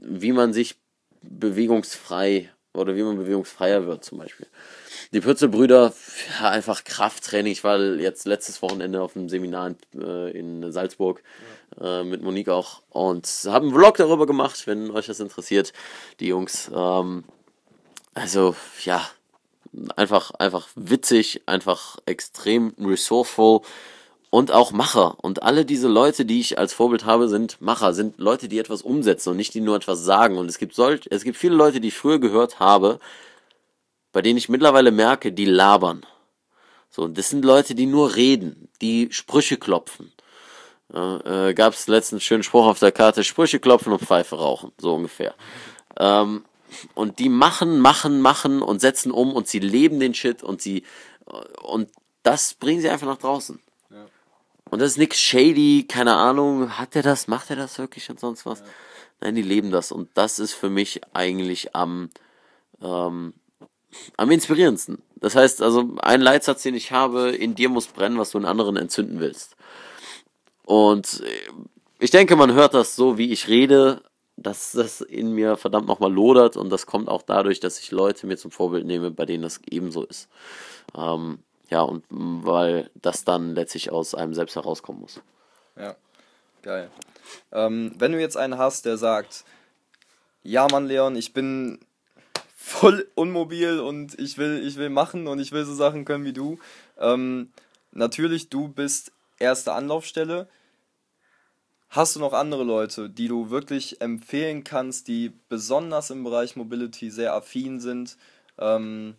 [0.00, 0.76] wie man sich
[1.22, 4.46] bewegungsfrei oder wie man bewegungsfreier wird zum Beispiel.
[5.12, 5.94] Die Pürzelbrüder,
[6.40, 7.52] ja, einfach Krafttraining.
[7.52, 11.22] Ich war jetzt letztes Wochenende auf einem Seminar in, äh, in Salzburg
[11.80, 15.72] äh, mit Monique auch und haben einen Vlog darüber gemacht, wenn euch das interessiert,
[16.20, 16.70] die Jungs.
[16.74, 17.24] Ähm,
[18.14, 19.06] also, ja,
[19.94, 23.60] einfach, einfach witzig, einfach extrem resourceful
[24.30, 25.16] und auch Macher.
[25.22, 28.82] Und alle diese Leute, die ich als Vorbild habe, sind Macher, sind Leute, die etwas
[28.82, 30.38] umsetzen und nicht die nur etwas sagen.
[30.38, 32.98] Und es gibt solch, es gibt viele Leute, die ich früher gehört habe,
[34.12, 36.04] bei denen ich mittlerweile merke, die labern.
[36.90, 40.12] So, und das sind Leute, die nur reden, die Sprüche klopfen.
[40.92, 44.72] Ja, äh, Gab es letztens schönen Spruch auf der Karte, Sprüche klopfen und Pfeife rauchen,
[44.78, 45.34] so ungefähr.
[45.98, 46.44] Ähm,
[46.94, 50.84] und die machen, machen, machen und setzen um und sie leben den Shit und sie
[51.62, 51.90] und
[52.22, 53.60] das bringen sie einfach nach draußen.
[54.70, 58.18] Und das ist nix shady, keine Ahnung, hat er das, macht er das wirklich und
[58.18, 58.62] sonst was?
[59.20, 62.10] Nein, die leben das und das ist für mich eigentlich am
[62.82, 63.32] ähm,
[64.16, 65.02] am inspirierendsten.
[65.16, 68.44] Das heißt, also ein Leitsatz, den ich habe, in dir muss brennen, was du in
[68.44, 69.56] anderen entzünden willst.
[70.64, 71.52] Und äh,
[71.98, 74.02] ich denke, man hört das so, wie ich rede,
[74.36, 78.26] dass das in mir verdammt nochmal lodert und das kommt auch dadurch, dass ich Leute
[78.26, 80.28] mir zum Vorbild nehme, bei denen das ebenso ist.
[80.94, 81.38] Ähm,
[81.68, 85.20] ja, und weil das dann letztlich aus einem selbst herauskommen muss.
[85.76, 85.96] Ja,
[86.62, 86.90] geil.
[87.52, 89.44] Ähm, wenn du jetzt einen hast, der sagt,
[90.42, 91.80] ja Mann Leon, ich bin
[92.56, 96.32] voll unmobil und ich will, ich will machen und ich will so Sachen können wie
[96.32, 96.58] du.
[96.98, 97.52] Ähm,
[97.92, 100.48] natürlich, du bist erste Anlaufstelle.
[101.88, 107.10] Hast du noch andere Leute, die du wirklich empfehlen kannst, die besonders im Bereich Mobility
[107.10, 108.16] sehr affin sind?
[108.58, 109.14] Ähm,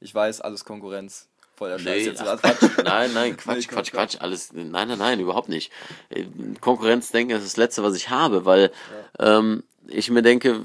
[0.00, 1.28] ich weiß, alles Konkurrenz.
[1.54, 2.22] Voll der Scheiß Nee, jetzt.
[2.22, 2.70] ach, Quatsch.
[2.84, 3.92] Nein, nein, Quatsch, Nee, Quatsch, Quatsch.
[3.92, 5.72] Quatsch, alles, nein, nein, nein, überhaupt nicht.
[6.08, 6.24] Äh,
[6.60, 8.70] Konkurrenzdenken ist das Letzte, was ich habe, weil
[9.18, 10.62] ähm, ich mir denke,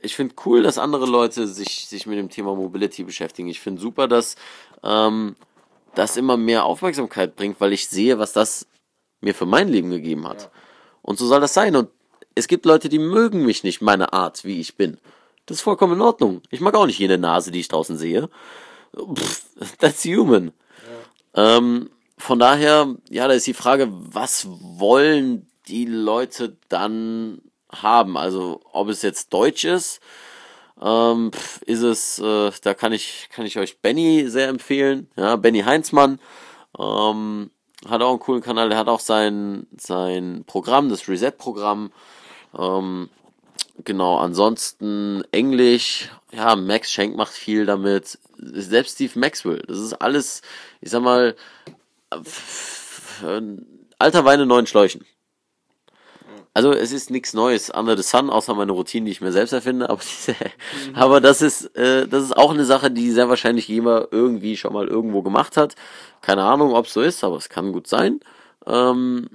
[0.00, 3.48] ich finde cool, dass andere Leute sich, sich mit dem Thema Mobility beschäftigen.
[3.48, 4.34] Ich finde super, dass
[4.82, 5.36] ähm,
[5.94, 8.66] das immer mehr Aufmerksamkeit bringt, weil ich sehe, was das
[9.20, 10.42] mir für mein Leben gegeben hat.
[10.42, 10.50] Ja.
[11.02, 11.76] Und so soll das sein.
[11.76, 11.90] Und
[12.34, 14.98] es gibt Leute, die mögen mich nicht, meine Art, wie ich bin.
[15.48, 16.42] Das ist vollkommen in Ordnung.
[16.50, 18.28] Ich mag auch nicht jede Nase, die ich draußen sehe.
[18.94, 19.44] Pff,
[19.78, 20.52] that's human.
[21.34, 21.88] Ähm,
[22.18, 27.40] von daher, ja, da ist die Frage, was wollen die Leute dann
[27.72, 28.18] haben?
[28.18, 30.00] Also, ob es jetzt Deutsch ist,
[30.82, 31.30] ähm,
[31.64, 35.10] ist es, äh, da kann ich, kann ich euch Benny sehr empfehlen.
[35.16, 36.20] Ja, Benny Heinzmann.
[36.78, 37.50] Ähm,
[37.88, 41.90] hat auch einen coolen Kanal, der hat auch sein, sein Programm, das Reset-Programm.
[42.58, 43.08] Ähm,
[43.84, 48.18] genau, ansonsten Englisch, ja, Max Schenk macht viel damit.
[48.36, 50.42] Selbst Steve Maxwell, das ist alles,
[50.80, 51.34] ich sag mal,
[53.98, 55.04] alter Wein in neuen Schläuchen.
[56.54, 59.52] Also es ist nichts Neues under the sun, außer meine Routine, die ich mir selbst
[59.52, 59.88] erfinde.
[59.90, 60.94] Aber, diese, mhm.
[60.94, 64.72] aber das ist äh, das ist auch eine Sache, die sehr wahrscheinlich jemand irgendwie schon
[64.72, 65.76] mal irgendwo gemacht hat.
[66.20, 68.18] Keine Ahnung, ob es so ist, aber es kann gut sein.
[68.66, 69.28] Ähm,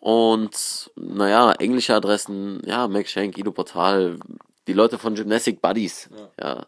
[0.00, 4.18] und naja, englische Adressen, ja, Max Schenk, Ido Portal,
[4.66, 6.08] die Leute von Gymnastic Buddies,
[6.40, 6.66] ja, ja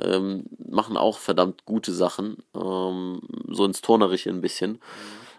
[0.00, 4.72] ähm, machen auch verdammt gute Sachen, ähm, so ins Turnerische ein bisschen.
[4.72, 4.78] Mhm.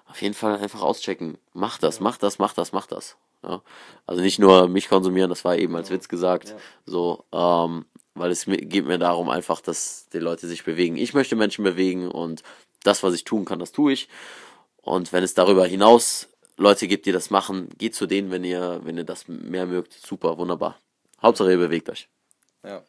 [0.09, 1.37] Auf jeden Fall einfach auschecken.
[1.53, 2.03] Mach das, ja.
[2.03, 3.15] mach das, mach das, mach das.
[3.43, 3.61] Ja.
[4.05, 6.55] Also nicht nur mich konsumieren, das war eben als Witz gesagt.
[6.85, 7.85] So, ähm,
[8.15, 10.97] weil es geht mir darum einfach, dass die Leute sich bewegen.
[10.97, 12.43] Ich möchte Menschen bewegen und
[12.83, 14.09] das, was ich tun kann, das tue ich.
[14.81, 16.28] Und wenn es darüber hinaus
[16.60, 19.93] Leute gibt, die das machen, geht zu denen, wenn ihr, wenn ihr das mehr mögt.
[19.93, 20.78] Super, wunderbar.
[21.22, 22.10] Hauptsache ihr bewegt euch.
[22.64, 22.84] Ja.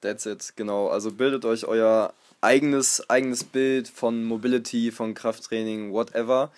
[0.00, 0.88] That's it, genau.
[0.88, 6.52] Also bildet euch euer eigenes, eigenes Bild von Mobility, von Krafttraining, whatever.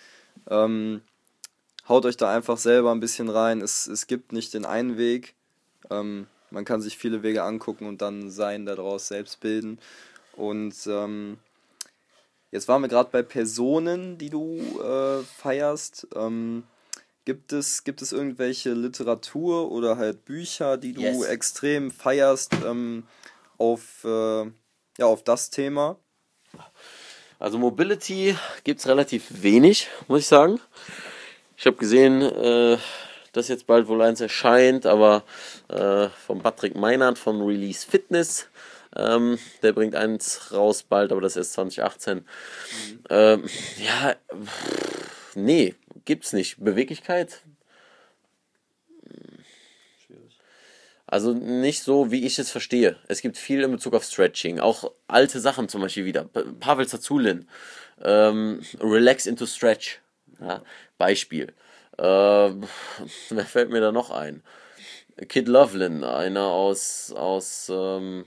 [0.49, 1.01] Ähm,
[1.89, 3.61] haut euch da einfach selber ein bisschen rein.
[3.61, 5.33] Es, es gibt nicht den einen Weg.
[5.89, 9.79] Ähm, man kann sich viele Wege angucken und dann sein daraus selbst bilden.
[10.35, 11.37] Und ähm,
[12.53, 16.07] jetzt waren wir gerade bei Personen, die du äh, feierst.
[16.15, 16.63] Ähm,
[17.25, 21.25] gibt, es, gibt es irgendwelche Literatur oder halt Bücher, die du yes.
[21.25, 23.03] extrem feierst ähm,
[23.57, 24.43] auf, äh,
[24.97, 25.97] ja, auf das Thema?
[27.39, 30.59] Also Mobility gibt es relativ wenig, muss ich sagen.
[31.57, 32.77] Ich habe gesehen, äh,
[33.31, 35.23] dass jetzt bald wohl eins erscheint, aber
[35.69, 38.47] äh, von Patrick Meinert von Release Fitness.
[38.95, 42.17] Ähm, der bringt eins raus bald, aber das ist 2018.
[42.17, 42.23] Mhm.
[43.09, 43.43] Ähm,
[43.77, 45.75] ja, pff, nee,
[46.05, 46.63] gibt's nicht.
[46.63, 47.41] Beweglichkeit?
[51.13, 52.97] Also nicht so, wie ich es verstehe.
[53.07, 56.23] Es gibt viel in Bezug auf Stretching, auch alte Sachen zum Beispiel wieder.
[56.59, 57.47] Pavel Zazulin,
[58.03, 59.99] ähm, Relax into Stretch.
[60.39, 60.63] Ja,
[60.97, 61.53] Beispiel.
[61.99, 62.01] Äh,
[63.29, 64.41] wer fällt mir da noch ein?
[65.29, 68.25] Kid Loveland, einer aus, aus, ähm,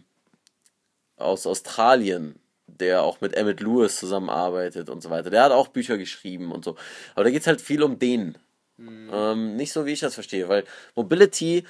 [1.17, 2.37] aus Australien,
[2.67, 5.31] der auch mit Emmett Lewis zusammenarbeitet und so weiter.
[5.31, 6.77] Der hat auch Bücher geschrieben und so.
[7.15, 8.37] Aber da geht es halt viel um den.
[8.77, 9.11] Mhm.
[9.13, 10.65] Ähm, nicht so, wie ich das verstehe, weil
[10.95, 11.65] Mobility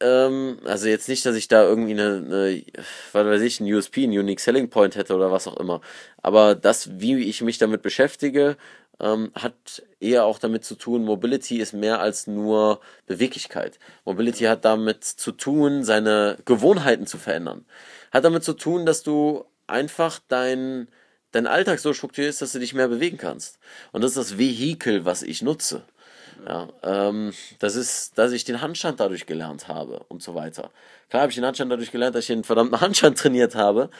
[0.00, 2.62] ähm, also jetzt nicht, dass ich da irgendwie eine, eine,
[3.12, 5.80] was weiß ich, ein USP, ein Unique Selling Point hätte oder was auch immer.
[6.22, 8.56] Aber das, wie ich mich damit beschäftige,
[8.98, 13.78] ähm, hat eher auch damit zu tun, Mobility ist mehr als nur Beweglichkeit.
[14.04, 17.64] Mobility hat damit zu tun, seine Gewohnheiten zu verändern.
[18.10, 20.88] Hat damit zu tun, dass du einfach dein,
[21.32, 23.58] dein Alltag so strukturierst, dass du dich mehr bewegen kannst.
[23.92, 25.82] Und das ist das Vehikel, was ich nutze.
[26.46, 30.70] Ja, ähm, das ist, dass ich den Handstand dadurch gelernt habe und so weiter.
[31.10, 33.90] Klar habe ich den Handstand dadurch gelernt, dass ich den verdammten Handstand trainiert habe.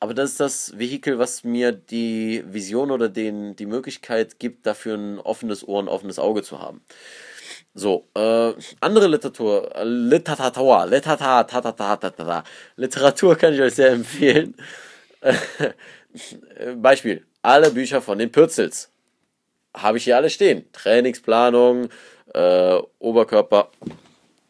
[0.00, 4.96] Aber das ist das Vehikel, was mir die Vision oder den, die Möglichkeit gibt, dafür
[4.96, 6.82] ein offenes Ohr, ein offenes Auge zu haben.
[7.78, 14.56] So, äh, andere Literatur, äh, Literatur, Literatur, Literatur kann ich euch sehr empfehlen.
[16.76, 18.90] Beispiel, alle Bücher von den Pürzels
[19.76, 20.64] habe ich hier alle stehen.
[20.72, 21.88] Trainingsplanung,
[22.34, 23.70] äh, Oberkörper,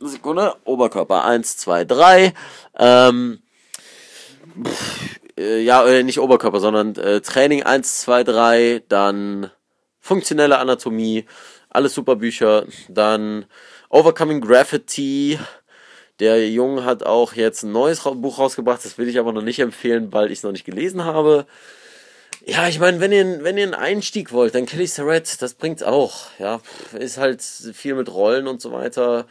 [0.00, 2.32] Sekunde, Oberkörper 1, 2, 3.
[2.78, 3.42] Ähm,
[5.36, 9.50] äh, ja, äh, nicht Oberkörper, sondern Training 1, 2, 3, dann
[10.00, 11.26] funktionelle Anatomie,
[11.78, 13.46] alles super Bücher, dann
[13.88, 15.38] Overcoming Graffiti.
[16.18, 19.60] Der Junge hat auch jetzt ein neues Buch rausgebracht, das will ich aber noch nicht
[19.60, 21.46] empfehlen, weil ich es noch nicht gelesen habe.
[22.44, 25.84] Ja, ich meine, wenn ihr, wenn ihr einen Einstieg wollt, dann Kelly Surratt, das bringt's
[25.84, 26.26] auch.
[26.40, 26.60] Ja,
[26.98, 29.26] ist halt viel mit Rollen und so weiter.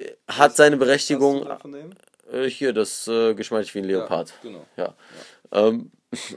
[0.00, 0.38] Ja.
[0.38, 1.46] Hat seine Berechtigung.
[2.32, 4.30] Äh, hier, das äh, geschmeidig wie ein Leopard.
[4.30, 4.66] Ja, genau.
[4.78, 4.94] Ja.
[5.52, 5.68] ja.
[5.68, 5.90] Ähm,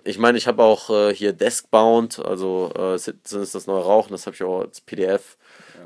[0.03, 4.25] ich meine, ich habe auch äh, hier Deskbound, also äh, ist das neue Rauchen, das
[4.25, 5.37] habe ich auch als PDF,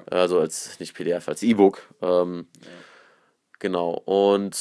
[0.09, 1.81] also als nicht PDF, als E-Book.
[2.01, 2.47] Ähm,
[3.61, 3.91] Genau.
[4.05, 4.57] Und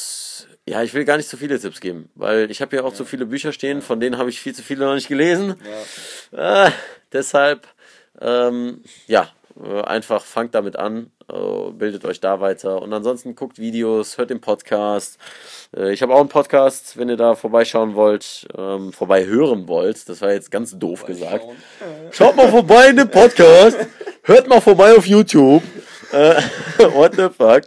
[0.69, 2.97] ja, ich will gar nicht so viele Tipps geben, weil ich habe ja auch ja.
[2.97, 5.55] so viele Bücher stehen, von denen habe ich viel zu viele noch nicht gelesen.
[6.33, 6.67] Ja.
[6.67, 6.71] Äh,
[7.11, 7.67] deshalb,
[8.21, 9.31] ähm, ja,
[9.63, 14.41] einfach fangt damit an, äh, bildet euch da weiter und ansonsten guckt Videos, hört den
[14.41, 15.19] Podcast.
[15.77, 20.09] Äh, ich habe auch einen Podcast, wenn ihr da vorbeischauen wollt, ähm, vorbei hören wollt.
[20.09, 21.45] Das war jetzt ganz doof gesagt.
[22.11, 23.79] Schaut mal vorbei in den Podcast,
[24.23, 25.63] hört mal vorbei auf YouTube.
[26.13, 26.43] Äh,
[26.95, 27.65] what the fuck?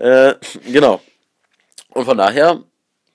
[0.00, 0.34] Äh,
[0.70, 1.00] genau.
[1.90, 2.62] Und von daher,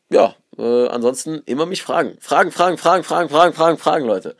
[0.10, 2.18] ja, äh, ansonsten immer mich fragen.
[2.20, 4.36] Fragen, Fragen, Fragen, Fragen, Fragen, Fragen, Fragen, Leute.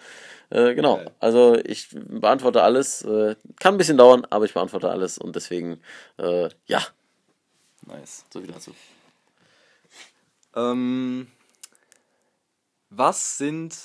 [0.52, 0.98] Äh, genau.
[0.98, 1.12] Geil.
[1.20, 3.02] Also ich beantworte alles.
[3.04, 5.82] Äh, kann ein bisschen dauern, aber ich beantworte alles und deswegen,
[6.18, 6.82] äh, ja,
[7.88, 8.26] Nice.
[8.32, 8.76] so viel dazu.
[10.56, 11.28] Ähm,
[12.90, 13.76] was sind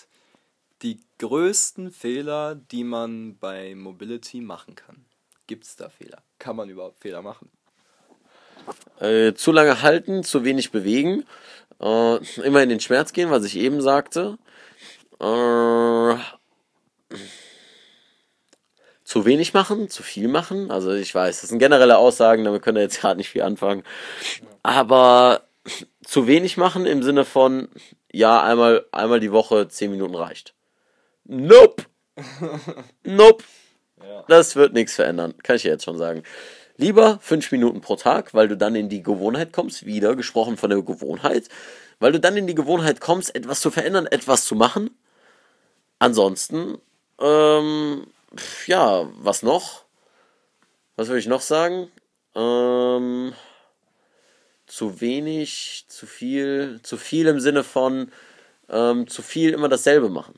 [0.83, 5.05] die größten Fehler, die man bei Mobility machen kann?
[5.47, 6.23] Gibt es da Fehler?
[6.41, 7.49] Kann man überhaupt Fehler machen?
[8.99, 11.25] Äh, zu lange halten, zu wenig bewegen,
[11.81, 14.39] äh, immer in den Schmerz gehen, was ich eben sagte.
[15.21, 16.17] Äh,
[19.05, 20.71] zu wenig machen, zu viel machen.
[20.71, 23.85] Also ich weiß, das sind generelle Aussagen, damit können wir jetzt gerade nicht viel anfangen.
[24.63, 25.43] Aber
[26.05, 27.69] zu wenig machen im Sinne von,
[28.13, 30.55] ja, einmal, einmal die Woche 10 Minuten reicht.
[31.25, 31.85] Nope.
[33.05, 33.45] Nope.
[34.03, 34.25] Ja.
[34.29, 36.23] Das wird nichts verändern, kann ich jetzt schon sagen.
[36.77, 40.71] Lieber fünf Minuten pro Tag, weil du dann in die Gewohnheit kommst, wieder gesprochen von
[40.71, 41.49] der Gewohnheit,
[42.01, 44.91] weil du dann in die Gewohnheit kommst, etwas zu verändern, etwas zu machen.
[45.99, 46.79] Ansonsten,
[47.21, 48.07] ähm,
[48.67, 49.85] ja, was noch?
[50.97, 51.91] Was würde ich noch sagen?
[52.35, 53.33] Ähm,
[54.67, 58.11] zu wenig, zu viel, zu viel im Sinne von
[58.69, 60.35] ähm, zu viel immer dasselbe machen.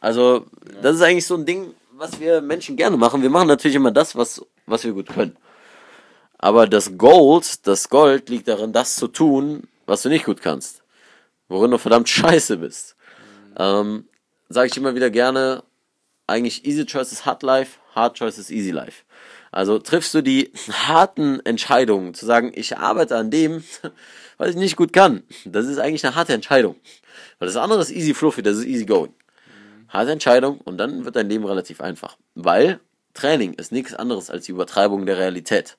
[0.00, 0.46] Also,
[0.82, 3.22] das ist eigentlich so ein Ding, was wir Menschen gerne machen.
[3.22, 5.36] Wir machen natürlich immer das, was, was wir gut können.
[6.38, 10.82] Aber das Gold, das Gold liegt darin, das zu tun, was du nicht gut kannst.
[11.48, 12.96] Worin du verdammt scheiße bist.
[13.56, 14.06] Ähm,
[14.48, 15.64] Sage ich immer wieder gerne,
[16.26, 19.04] eigentlich easy choice is hard life, hard choice is easy life.
[19.50, 23.62] Also triffst du die harten Entscheidungen, zu sagen, ich arbeite an dem,
[24.38, 25.22] was ich nicht gut kann.
[25.44, 26.76] Das ist eigentlich eine harte Entscheidung.
[27.38, 29.14] Weil das andere ist easy fluffy, das ist easy going.
[29.88, 32.16] Harte Entscheidung und dann wird dein Leben relativ einfach.
[32.34, 32.80] Weil
[33.12, 35.78] Training ist nichts anderes als die Übertreibung der Realität.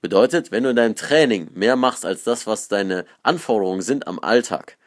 [0.00, 4.18] Bedeutet, wenn du in deinem Training mehr machst als das, was deine Anforderungen sind am
[4.18, 4.78] Alltag,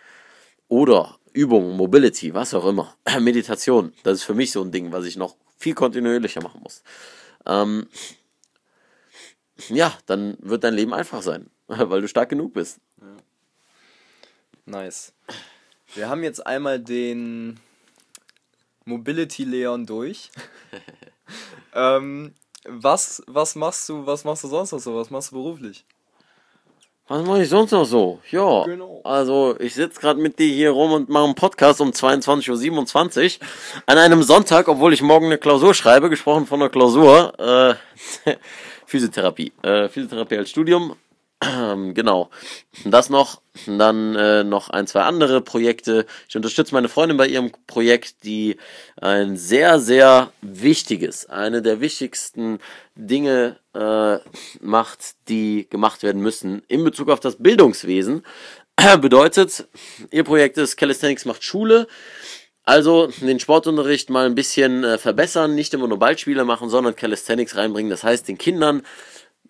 [0.68, 5.06] oder Übungen, Mobility, was auch immer, Meditation, das ist für mich so ein Ding, was
[5.06, 6.84] ich noch viel kontinuierlicher machen muss.
[7.46, 7.88] Ähm,
[9.70, 12.80] ja, dann wird dein Leben einfach sein, weil du stark genug bist.
[14.66, 15.14] Nice.
[15.96, 17.60] Wir haben jetzt einmal den
[18.86, 20.32] Mobility Leon durch.
[21.74, 22.34] ähm,
[22.66, 24.96] was, was machst du, was machst du sonst noch so?
[24.96, 25.86] Was machst du beruflich?
[27.14, 28.20] Was mache ich sonst noch so?
[28.32, 29.00] Ja, Genau.
[29.04, 33.48] also ich sitze gerade mit dir hier rum und mache einen Podcast um 22.27 Uhr
[33.86, 37.78] an einem Sonntag, obwohl ich morgen eine Klausur schreibe, gesprochen von einer Klausur,
[38.26, 38.32] äh,
[38.88, 39.52] Physiotherapie.
[39.62, 40.96] Äh, Physiotherapie als Studium,
[41.94, 42.30] genau.
[42.86, 46.06] Das noch, dann äh, noch ein, zwei andere Projekte.
[46.28, 48.58] Ich unterstütze meine Freundin bei ihrem Projekt, die
[49.02, 52.60] ein sehr, sehr wichtiges, eine der wichtigsten
[52.96, 54.18] Dinge äh,
[54.62, 58.24] macht, die gemacht werden müssen in Bezug auf das Bildungswesen.
[59.02, 59.68] Bedeutet,
[60.12, 61.88] ihr Projekt ist Calisthenics macht Schule.
[62.66, 67.58] Also den Sportunterricht mal ein bisschen äh, verbessern, nicht immer nur Ballspiele machen, sondern Calisthenics
[67.58, 67.90] reinbringen.
[67.90, 68.84] Das heißt, den Kindern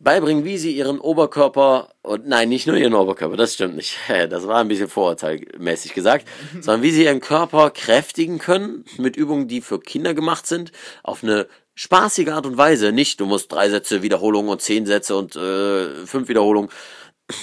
[0.04, 3.98] beibringen, wie sie ihren Oberkörper und nein, nicht nur ihren Oberkörper, das stimmt nicht.
[4.30, 6.28] Das war ein bisschen vorurteilmäßig gesagt,
[6.62, 10.72] sondern wie sie ihren Körper kräftigen können mit Übungen, die für Kinder gemacht sind,
[11.04, 12.92] auf eine spaßige Art und Weise.
[12.92, 16.70] Nicht, du musst drei Sätze Wiederholungen und zehn Sätze und äh, fünf Wiederholungen.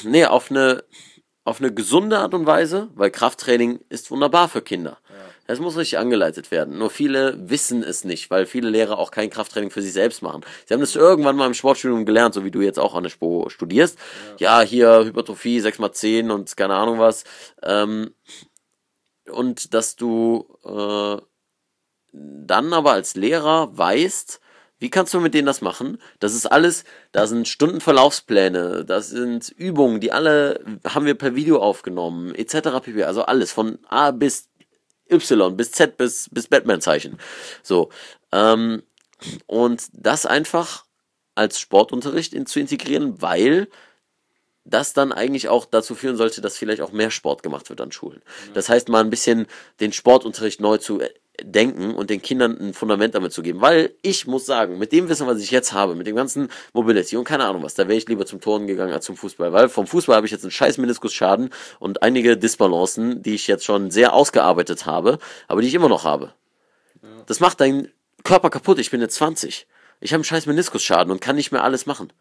[0.04, 0.84] Nee, auf eine
[1.44, 4.98] auf eine gesunde Art und Weise, weil Krafttraining ist wunderbar für Kinder.
[5.50, 6.78] Es muss richtig angeleitet werden.
[6.78, 10.42] Nur viele wissen es nicht, weil viele Lehrer auch kein Krafttraining für sich selbst machen.
[10.66, 13.10] Sie haben das irgendwann mal im Sportstudium gelernt, so wie du jetzt auch an der
[13.10, 13.98] Spo studierst.
[14.38, 17.24] Ja, hier Hypertrophie 6x10 und keine Ahnung was.
[17.62, 18.14] Ähm,
[19.28, 21.20] und dass du äh,
[22.12, 24.40] dann aber als Lehrer weißt,
[24.78, 25.98] wie kannst du mit denen das machen?
[26.20, 31.60] Das ist alles, da sind Stundenverlaufspläne, das sind Übungen, die alle haben wir per Video
[31.60, 32.80] aufgenommen, etc.
[32.82, 33.04] pp.
[33.04, 34.49] Also alles von A bis
[35.10, 37.18] Y, bis Z, bis, bis Batman-Zeichen.
[37.62, 37.90] So.
[38.32, 38.82] Ähm,
[39.46, 40.84] und das einfach
[41.34, 43.68] als Sportunterricht in, zu integrieren, weil
[44.64, 47.92] das dann eigentlich auch dazu führen sollte, dass vielleicht auch mehr Sport gemacht wird an
[47.92, 48.22] Schulen.
[48.54, 49.46] Das heißt, mal ein bisschen
[49.80, 51.00] den Sportunterricht neu zu
[51.42, 53.60] denken und den Kindern ein Fundament damit zu geben.
[53.60, 57.16] Weil ich muss sagen, mit dem Wissen, was ich jetzt habe, mit dem ganzen Mobility
[57.16, 59.52] und keine Ahnung was, da wäre ich lieber zum Turnen gegangen als zum Fußball.
[59.52, 63.64] Weil vom Fußball habe ich jetzt einen scheiß Meniskusschaden und einige Disbalancen, die ich jetzt
[63.64, 65.18] schon sehr ausgearbeitet habe,
[65.48, 66.32] aber die ich immer noch habe.
[67.26, 67.88] Das macht deinen
[68.24, 68.78] Körper kaputt.
[68.78, 69.66] Ich bin jetzt 20.
[70.00, 72.12] Ich habe einen scheiß Meniskusschaden und kann nicht mehr alles machen.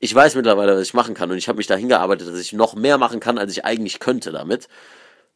[0.00, 2.52] Ich weiß mittlerweile, was ich machen kann und ich habe mich dahin gearbeitet, dass ich
[2.52, 4.68] noch mehr machen kann, als ich eigentlich könnte damit.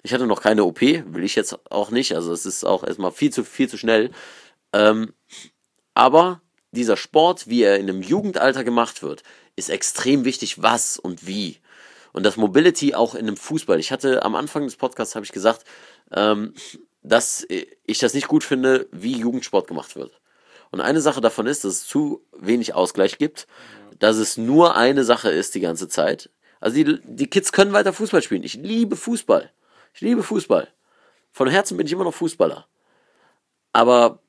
[0.03, 3.13] Ich hatte noch keine OP, will ich jetzt auch nicht, also es ist auch erstmal
[3.13, 4.11] viel zu viel zu schnell.
[4.73, 5.13] Ähm,
[5.95, 6.41] aber
[6.73, 9.23] dieser Sport, wie er in einem Jugendalter gemacht wird,
[9.57, 11.59] ist extrem wichtig, was und wie.
[12.13, 13.79] Und das Mobility auch in einem Fußball.
[13.79, 15.65] Ich hatte am Anfang des Podcasts, habe ich gesagt,
[16.13, 16.55] ähm,
[17.03, 20.21] dass ich das nicht gut finde, wie Jugendsport gemacht wird.
[20.71, 23.47] Und eine Sache davon ist, dass es zu wenig Ausgleich gibt,
[23.99, 26.31] dass es nur eine Sache ist die ganze Zeit.
[26.61, 28.45] Also die, die Kids können weiter Fußball spielen.
[28.45, 29.51] Ich liebe Fußball.
[29.95, 30.69] Ich liebe Fußball.
[31.33, 32.67] Von Herzen bin ich immer noch Fußballer.
[33.73, 34.21] Aber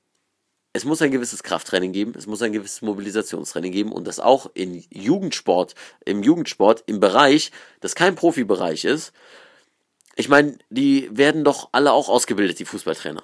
[0.73, 4.49] es muss ein gewisses Krafttraining geben, es muss ein gewisses Mobilisationstraining geben und das auch
[4.53, 7.51] in Jugendsport, im Jugendsport, im Bereich,
[7.81, 9.11] das kein Profibereich ist.
[10.15, 13.23] Ich meine, die werden doch alle auch ausgebildet, die Fußballtrainer.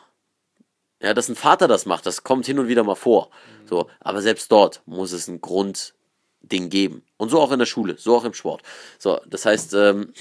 [1.01, 3.29] Ja, dass ein Vater das macht, das kommt hin und wieder mal vor.
[3.65, 7.03] So, aber selbst dort muss es ein Grundding geben.
[7.17, 8.63] Und so auch in der Schule, so auch im Sport.
[8.97, 10.13] So, das heißt, ähm,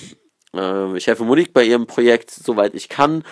[0.59, 3.25] äh, ich helfe Monique bei ihrem Projekt, soweit ich kann,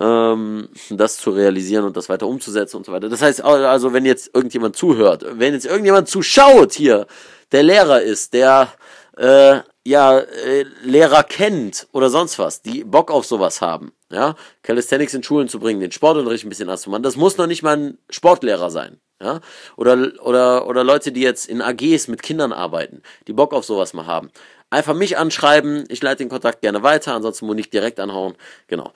[0.00, 3.08] ähm, das zu realisieren und das weiter umzusetzen und so weiter.
[3.08, 7.06] Das heißt, also wenn jetzt irgendjemand zuhört, wenn jetzt irgendjemand zuschaut hier,
[7.52, 8.68] der Lehrer ist, der
[9.16, 15.14] äh, ja äh, Lehrer kennt oder sonst was, die Bock auf sowas haben, ja, Calisthenics
[15.14, 17.98] in Schulen zu bringen, den Sportunterricht ein bisschen anzumachen, das muss noch nicht mal ein
[18.10, 19.00] Sportlehrer sein.
[19.20, 19.40] Ja?
[19.76, 23.94] Oder, oder, oder Leute, die jetzt in AGs mit Kindern arbeiten, die Bock auf sowas
[23.94, 24.30] mal haben.
[24.76, 28.34] Einfach mich anschreiben, ich leite den Kontakt gerne weiter, ansonsten Monique direkt anhauen.
[28.66, 28.92] Genau.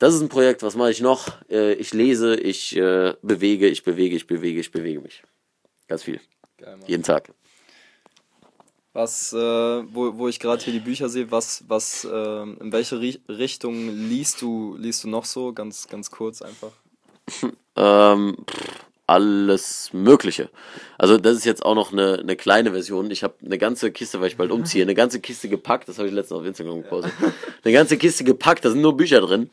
[0.00, 1.28] Das ist ein Projekt, was mache ich noch?
[1.48, 5.22] Äh, ich lese, ich äh, bewege, ich bewege, ich bewege, ich bewege mich.
[5.86, 6.20] Ganz viel.
[6.58, 7.32] Geil, Jeden Tag.
[8.94, 12.98] Was, äh, wo, wo ich gerade hier die Bücher sehe, was, was, äh, in welche
[13.28, 15.52] Richtung liest du, liest du noch so?
[15.52, 16.72] Ganz, ganz kurz einfach.
[17.76, 20.48] ähm, pff, alles Mögliche.
[20.96, 23.10] Also das ist jetzt auch noch eine, eine kleine Version.
[23.10, 25.88] Ich habe eine ganze Kiste, weil ich bald umziehe, eine ganze Kiste gepackt.
[25.88, 27.12] Das habe ich letztens auf Instagram gepostet.
[27.64, 29.50] Eine ganze Kiste gepackt, da sind nur Bücher drin.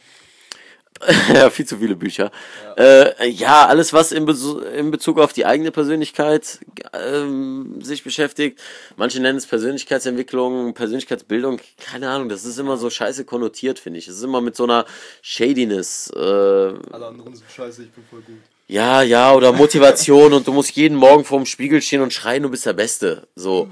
[1.34, 2.32] ja, viel zu viele Bücher.
[2.78, 4.36] Ja, äh, ja alles, was in, Be
[4.76, 6.60] in, Bezug auf die eigene Persönlichkeit
[6.94, 8.60] ähm, sich beschäftigt.
[8.98, 11.60] Manche nennen es Persönlichkeitsentwicklung, Persönlichkeitsbildung.
[11.78, 14.08] Keine Ahnung, das ist immer so scheiße konnotiert, finde ich.
[14.08, 14.86] Es ist immer mit so einer
[15.22, 16.12] Shadiness.
[16.14, 18.42] Äh, Alle anderen sind scheiße, ich bin voll gut.
[18.70, 22.50] Ja, ja, oder Motivation und du musst jeden Morgen vorm Spiegel stehen und schreien, du
[22.52, 23.28] bist der Beste.
[23.36, 23.68] So.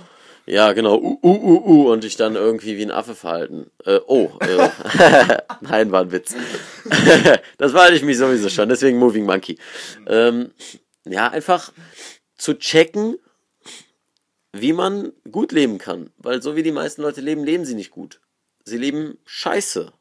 [0.48, 0.98] Ja, genau.
[0.98, 3.70] Uh, uh, uh, uh, und dich dann irgendwie wie ein Affe verhalten.
[3.86, 4.70] Äh, oh, äh,
[5.62, 6.34] nein, war ein Witz.
[7.60, 9.60] das war ich mich sowieso schon, deswegen Moving Monkey.
[10.08, 10.52] Ähm,
[11.06, 11.72] ja, einfach
[12.36, 13.20] zu checken,
[14.52, 16.10] wie man gut leben kann.
[16.18, 18.20] Weil so wie die meisten Leute leben, leben sie nicht gut.
[18.64, 19.94] Sie leben scheiße.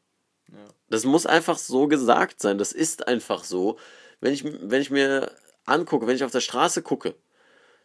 [0.89, 2.57] Das muss einfach so gesagt sein.
[2.57, 3.77] Das ist einfach so
[4.21, 5.31] wenn ich, wenn ich mir
[5.65, 7.15] angucke, wenn ich auf der Straße gucke,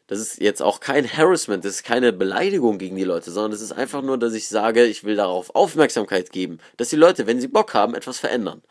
[0.06, 3.60] das ist jetzt auch kein Harassment, das ist keine Beleidigung gegen die Leute, sondern es
[3.60, 7.40] ist einfach nur, dass ich sage, ich will darauf Aufmerksamkeit geben, dass die Leute, wenn
[7.40, 8.62] sie Bock haben, etwas verändern.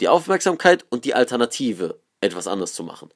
[0.00, 3.10] Die Aufmerksamkeit und die Alternative, etwas anders zu machen.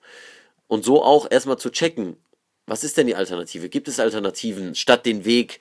[0.67, 2.17] Und so auch erstmal zu checken,
[2.67, 3.69] was ist denn die Alternative?
[3.69, 5.61] Gibt es Alternativen statt den Weg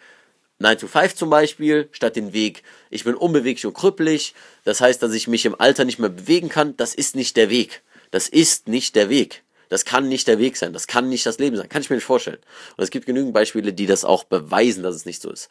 [0.64, 4.34] 9 to 5 zum Beispiel, statt den Weg, ich bin unbeweglich und krüppelig,
[4.64, 7.49] das heißt, dass ich mich im Alter nicht mehr bewegen kann, das ist nicht der
[7.49, 7.84] Weg.
[8.11, 9.43] Das ist nicht der Weg.
[9.70, 10.72] Das kann nicht der Weg sein.
[10.72, 11.68] Das kann nicht das Leben sein.
[11.68, 12.39] Kann ich mir nicht vorstellen.
[12.78, 15.49] Und es gibt genügend Beispiele, die das auch beweisen, dass es nicht so ist.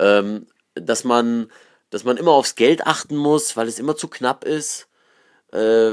[0.00, 0.18] Ja.
[0.18, 1.50] Ähm, dass man,
[1.90, 4.88] dass man immer aufs Geld achten muss, weil es immer zu knapp ist.
[5.52, 5.92] Äh,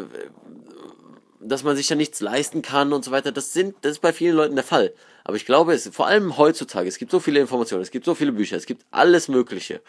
[1.39, 3.31] dass man sich ja nichts leisten kann und so weiter.
[3.31, 4.93] Das sind, das ist bei vielen Leuten der Fall.
[5.23, 8.15] Aber ich glaube, es, vor allem heutzutage, es gibt so viele Informationen, es gibt so
[8.15, 9.81] viele Bücher, es gibt alles Mögliche,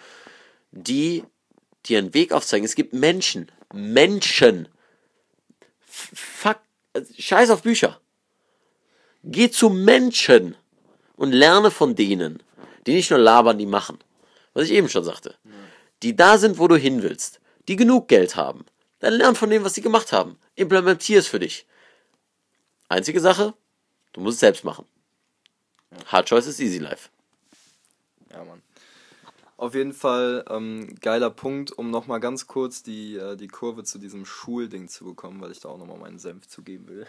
[0.71, 1.25] die
[1.87, 2.65] dir einen Weg aufzeigen.
[2.65, 4.69] Es gibt Menschen, Menschen.
[5.87, 6.59] Fuck,
[7.19, 8.01] scheiß auf Bücher.
[9.25, 10.57] Geh zu Menschen
[11.17, 12.43] und lerne von denen,
[12.87, 13.99] die nicht nur labern, die machen.
[14.55, 15.37] Was ich eben schon sagte.
[16.03, 17.41] Die da sind, wo du hin willst.
[17.69, 18.65] Die genug Geld haben.
[19.01, 20.39] Dann lern von dem, was sie gemacht haben.
[20.55, 21.67] Implementier es für dich.
[22.89, 23.55] Einzige Sache,
[24.13, 24.85] du musst es selbst machen.
[26.07, 27.09] Hard Choice ist Easy Life.
[28.31, 28.63] Ja, Mann.
[29.57, 33.99] Auf jeden Fall ähm, geiler Punkt, um nochmal ganz kurz die, äh, die Kurve zu
[33.99, 37.07] diesem Schulding zu bekommen, weil ich da auch nochmal meinen Senf zugeben will.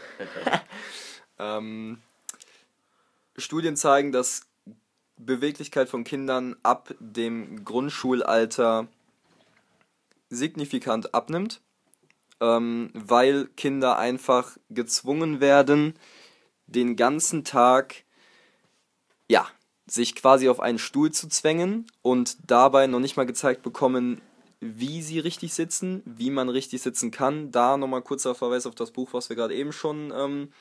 [1.39, 2.01] ähm,
[3.37, 4.47] Studien zeigen, dass
[5.17, 8.87] Beweglichkeit von Kindern ab dem Grundschulalter
[10.29, 11.61] signifikant abnimmt
[12.41, 15.93] ähm, weil Kinder einfach gezwungen werden,
[16.65, 18.03] den ganzen Tag,
[19.29, 19.47] ja,
[19.85, 24.21] sich quasi auf einen Stuhl zu zwängen und dabei noch nicht mal gezeigt bekommen,
[24.59, 27.51] wie sie richtig sitzen, wie man richtig sitzen kann.
[27.51, 30.51] Da nochmal kurzer Verweis auf das Buch, was wir gerade eben schon ähm,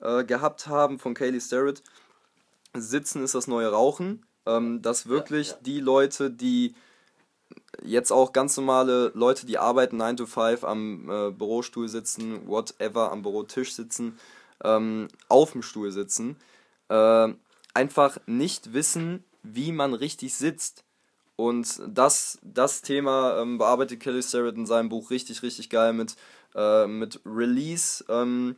[0.00, 1.82] äh, gehabt haben von Kaylee Starrett.
[2.74, 4.26] Sitzen ist das neue Rauchen.
[4.44, 5.60] Ähm, dass wirklich ja, ja.
[5.62, 6.74] die Leute, die
[7.84, 13.10] jetzt auch ganz normale Leute, die arbeiten 9 to 5 am äh, Bürostuhl sitzen, whatever,
[13.12, 14.18] am Bürotisch sitzen,
[14.62, 16.36] ähm, auf dem Stuhl sitzen,
[16.88, 17.28] äh,
[17.74, 20.84] einfach nicht wissen, wie man richtig sitzt.
[21.36, 26.14] Und das, das Thema ähm, bearbeitet Kelly Starrett in seinem Buch richtig, richtig geil mit,
[26.54, 28.56] äh, mit Release-Übungen,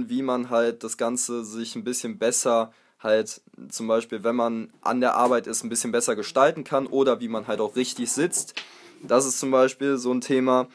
[0.00, 2.72] ähm, wie man halt das Ganze sich ein bisschen besser
[3.04, 7.20] halt zum Beispiel, wenn man an der Arbeit ist, ein bisschen besser gestalten kann oder
[7.20, 8.54] wie man halt auch richtig sitzt.
[9.02, 10.68] Das ist zum Beispiel so ein Thema.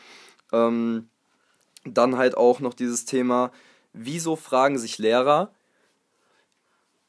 [0.54, 1.10] Ähm,
[1.86, 3.52] dann halt auch noch dieses Thema,
[3.94, 5.52] wieso fragen sich Lehrer,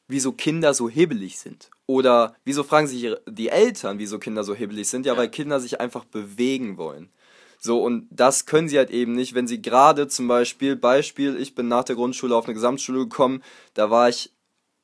[0.09, 1.71] wieso Kinder so hebelig sind?
[1.87, 5.07] Oder wieso fragen sich die Eltern, wieso Kinder so hebelig sind?
[5.07, 5.19] Ja, ja.
[5.19, 7.11] weil Kinder sich einfach bewegen wollen.
[7.59, 11.55] So, und das können sie halt eben nicht, wenn sie gerade zum Beispiel, Beispiel, ich
[11.55, 13.43] bin nach der Grundschule auf eine Gesamtschule gekommen,
[13.75, 14.33] da war ich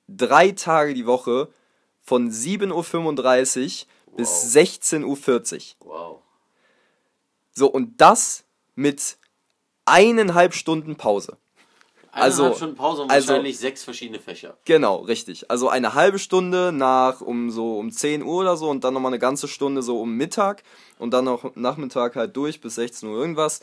[0.09, 1.49] drei Tage die Woche
[2.03, 4.17] von 7.35 Uhr wow.
[4.17, 5.87] bis 16.40 Uhr.
[5.89, 6.23] Wow.
[7.53, 8.45] So, und das
[8.75, 9.17] mit
[9.87, 11.39] eineinhalb Stunden Pause.
[12.13, 14.57] Also, Stunden Pause und also, wahrscheinlich sechs verschiedene Fächer.
[14.65, 15.51] Genau, richtig.
[15.51, 19.11] Also eine halbe Stunde nach um so um 10 Uhr oder so und dann nochmal
[19.11, 20.63] eine ganze Stunde so um Mittag
[20.99, 23.61] und dann noch Nachmittag halt durch bis 16 Uhr irgendwas.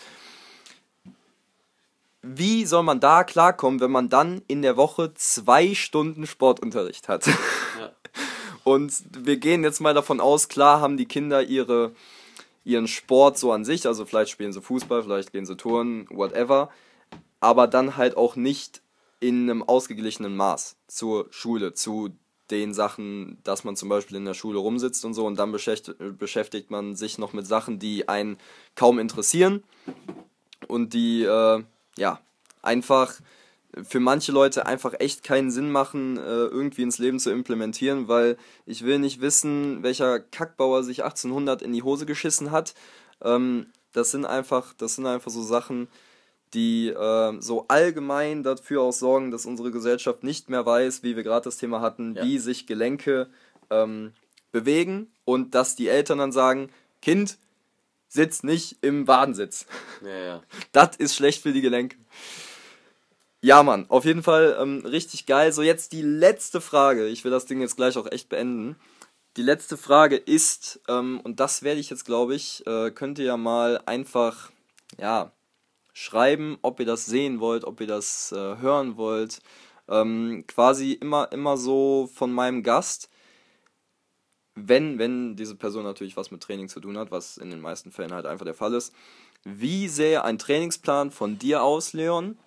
[2.24, 7.28] Wie soll man da klarkommen, wenn man dann in der Woche zwei Stunden Sportunterricht hat?
[7.28, 7.34] Ja.
[8.64, 11.92] Und wir gehen jetzt mal davon aus, klar haben die Kinder ihre,
[12.64, 16.70] ihren Sport so an sich, also vielleicht spielen sie Fußball, vielleicht gehen sie Touren, whatever
[17.44, 18.82] aber dann halt auch nicht
[19.20, 22.12] in einem ausgeglichenen Maß zur Schule, zu
[22.50, 26.72] den Sachen, dass man zum Beispiel in der Schule rumsitzt und so und dann beschäftigt,
[26.72, 28.38] man sich noch mit Sachen, die einen
[28.76, 29.64] kaum interessieren
[30.68, 31.64] und die, äh,
[31.98, 32.20] ja,
[32.62, 33.20] einfach
[33.82, 38.38] für manche Leute einfach echt keinen Sinn machen, äh, irgendwie ins Leben zu implementieren, weil
[38.66, 42.76] ich will nicht wissen, welcher Kackbauer sich 1800 in die Hose geschissen hat.
[43.22, 45.88] Ähm, das sind einfach, das sind einfach so Sachen,
[46.54, 51.24] die äh, so allgemein dafür auch sorgen, dass unsere Gesellschaft nicht mehr weiß, wie wir
[51.24, 52.24] gerade das Thema hatten, ja.
[52.24, 53.28] wie sich Gelenke
[53.72, 54.14] ähm,
[54.52, 56.70] bewegen und dass die Eltern dann sagen,
[57.02, 57.38] Kind,
[58.14, 59.66] sitzt nicht im Wadensitz.
[60.04, 60.44] Ja, ja.
[60.72, 61.98] Das ist schlecht für die Gelenke.
[63.42, 65.52] Ja, Mann, auf jeden Fall ähm, richtig geil.
[65.52, 67.08] So, jetzt die letzte Frage.
[67.08, 68.78] Ich will das Ding jetzt gleich auch echt beenden.
[69.36, 73.26] Die letzte Frage ist, ähm, und das werde ich jetzt, glaube ich, äh, könnt ihr
[73.26, 74.52] ja mal einfach,
[75.00, 75.32] ja,
[75.92, 79.42] schreiben, ob ihr das sehen wollt, ob ihr das äh, hören wollt.
[79.90, 83.10] Ähm, quasi immer, immer so von meinem Gast,
[84.56, 87.92] wenn, wenn diese Person natürlich was mit Training zu tun hat, was in den meisten
[87.92, 88.94] Fällen halt einfach der Fall ist.
[89.44, 92.38] Wie sähe ein Trainingsplan von dir aus, Leon?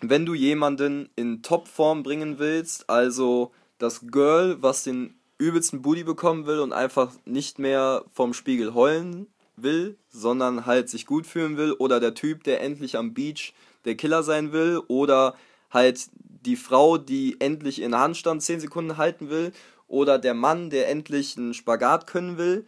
[0.00, 6.46] Wenn du jemanden in Topform bringen willst, also das Girl, was den übelsten Booty bekommen
[6.46, 11.72] will und einfach nicht mehr vom Spiegel heulen will, sondern halt sich gut fühlen will
[11.72, 13.54] oder der Typ, der endlich am Beach
[13.84, 15.34] der Killer sein will oder
[15.70, 19.52] halt die Frau, die endlich in Handstand 10 Sekunden halten will
[19.86, 22.66] oder der Mann, der endlich einen Spagat können will.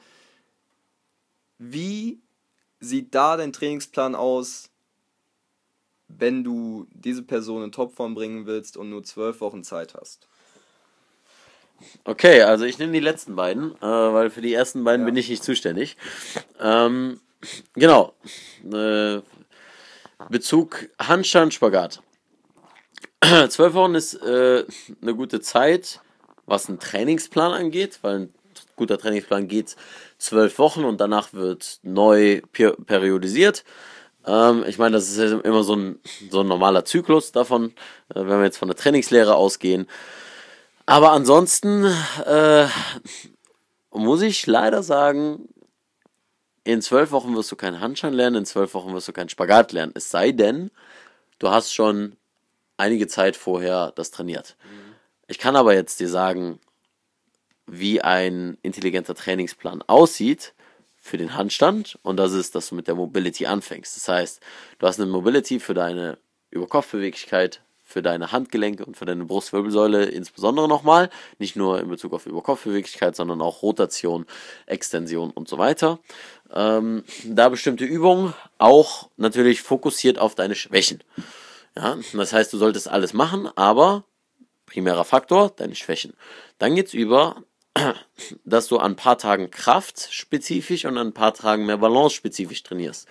[1.59, 2.21] Wie
[2.81, 4.71] sieht da dein Trainingsplan aus,
[6.09, 10.29] wenn du diese Person in Topform bringen willst und nur zwölf Wochen Zeit hast?
[12.05, 15.07] Okay, also ich nehme die letzten beiden, äh, weil für die ersten beiden ja.
[15.07, 15.97] bin ich nicht zuständig.
[16.59, 17.21] Ähm,
[17.75, 18.15] genau.
[18.73, 19.21] Äh,
[20.31, 22.03] Bezug Handstand, Spagat.
[23.49, 24.65] Zwölf Wochen ist äh,
[25.03, 26.01] eine gute Zeit,
[26.47, 28.35] was einen Trainingsplan angeht, weil ein
[28.77, 29.77] guter Trainingsplan geht
[30.19, 33.65] zwölf Wochen und danach wird neu periodisiert.
[34.27, 37.75] Ähm, ich meine, das ist immer so ein, so ein normaler Zyklus davon,
[38.11, 39.87] äh, wenn wir jetzt von der Trainingslehre ausgehen.
[40.85, 41.85] Aber ansonsten
[42.25, 42.67] äh,
[43.91, 45.49] muss ich leider sagen,
[46.65, 49.73] in zwölf Wochen wirst du keinen Handstand lernen, in zwölf Wochen wirst du keinen Spagat
[49.73, 49.93] lernen.
[49.95, 50.71] Es sei denn,
[51.39, 52.17] du hast schon
[52.77, 54.57] einige Zeit vorher das trainiert.
[54.65, 54.86] Mhm.
[55.29, 56.61] Ich kann aber jetzt dir sagen,
[57.67, 60.55] wie ein intelligenter Trainingsplan aussieht
[61.01, 63.97] für den Handstand und das ist, dass du mit der Mobility anfängst.
[63.97, 64.41] Das heißt,
[64.79, 66.19] du hast eine Mobility für deine
[66.51, 71.09] Überkopfbeweglichkeit, für deine Handgelenke und für deine Brustwirbelsäule insbesondere nochmal.
[71.39, 74.27] Nicht nur in Bezug auf Überkopfbeweglichkeit, sondern auch Rotation,
[74.67, 76.01] Extension und so weiter.
[76.53, 81.03] Ähm, da bestimmte Übungen auch natürlich fokussiert auf deine Schwächen.
[81.77, 84.05] Ja, das heißt, du solltest alles machen, aber
[84.77, 86.13] primärer Faktor, deine Schwächen.
[86.59, 87.43] Dann geht's über,
[88.45, 92.15] dass du an ein paar Tagen Kraft spezifisch und an ein paar Tagen mehr Balance
[92.15, 93.09] spezifisch trainierst.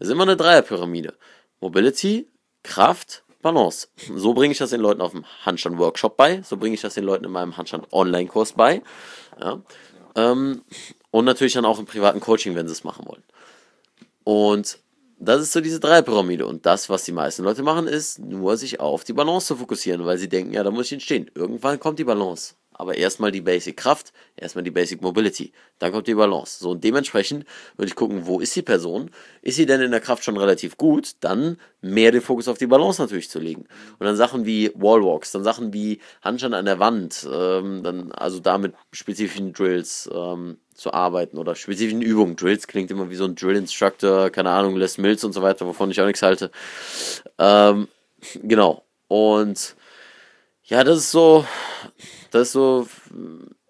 [0.00, 1.14] Das ist immer eine Dreierpyramide.
[1.60, 2.26] Mobility,
[2.64, 3.86] Kraft, Balance.
[4.12, 7.04] So bringe ich das den Leuten auf dem Handstand-Workshop bei, so bringe ich das den
[7.04, 8.82] Leuten in meinem Handstand-Online-Kurs bei.
[9.40, 9.62] Ja.
[10.16, 10.62] Ähm,
[11.12, 13.22] und natürlich dann auch im privaten Coaching, wenn sie es machen wollen.
[14.24, 14.80] Und
[15.24, 16.46] das ist so diese Dreipyramide.
[16.46, 20.04] Und das, was die meisten Leute machen, ist nur sich auf die Balance zu fokussieren,
[20.04, 21.30] weil sie denken, ja, da muss ich entstehen.
[21.34, 22.54] Irgendwann kommt die Balance.
[22.74, 26.58] Aber erstmal die Basic Kraft, erstmal die Basic Mobility, dann kommt die Balance.
[26.60, 27.44] So und dementsprechend
[27.76, 29.10] würde ich gucken, wo ist die Person?
[29.42, 31.16] Ist sie denn in der Kraft schon relativ gut?
[31.20, 33.66] Dann mehr den Fokus auf die Balance natürlich zu legen.
[33.98, 38.40] Und dann Sachen wie Wallwalks, dann Sachen wie Handstand an der Wand, ähm, dann also
[38.40, 42.36] da mit spezifischen Drills ähm, zu arbeiten oder spezifischen Übungen.
[42.36, 45.66] Drills klingt immer wie so ein Drill Instructor, keine Ahnung, Les Mills und so weiter,
[45.66, 46.50] wovon ich auch nichts halte.
[47.38, 47.88] Ähm,
[48.42, 48.84] genau.
[49.08, 49.76] Und
[50.64, 51.44] ja, das ist so,
[52.34, 52.88] das ist so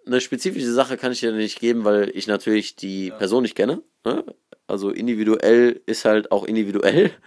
[0.07, 3.15] eine spezifische Sache kann ich dir nicht geben, weil ich natürlich die ja.
[3.15, 3.83] Person nicht kenne.
[4.07, 4.25] Ne?
[4.67, 7.11] Also individuell ist halt auch individuell.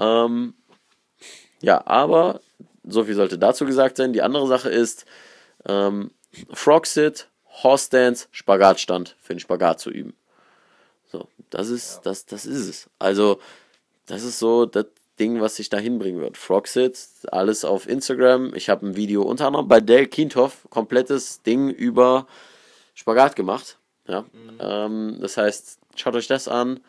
[0.00, 0.54] Ähm,
[1.60, 2.40] ja, aber
[2.84, 4.12] so viel sollte dazu gesagt sein.
[4.12, 5.06] Die andere Sache ist
[5.66, 6.12] ähm,
[6.52, 7.26] Frogsit,
[7.64, 10.14] Horse Dance, Spagatstand für den Spagat zu üben.
[11.10, 12.00] So, das ist, ja.
[12.04, 12.90] das, das ist es.
[13.00, 13.40] Also,
[14.06, 14.86] das ist so das
[15.18, 16.36] Ding, was sich da hinbringen wird.
[16.36, 16.98] Frogsit,
[17.30, 18.54] alles auf Instagram.
[18.54, 22.26] Ich habe ein Video unter anderem bei Dale Kienthoff, komplettes Ding über
[22.94, 23.78] Spagat gemacht.
[24.06, 24.22] Ja.
[24.22, 24.58] Mhm.
[24.60, 26.80] Ähm, das heißt, schaut euch das an.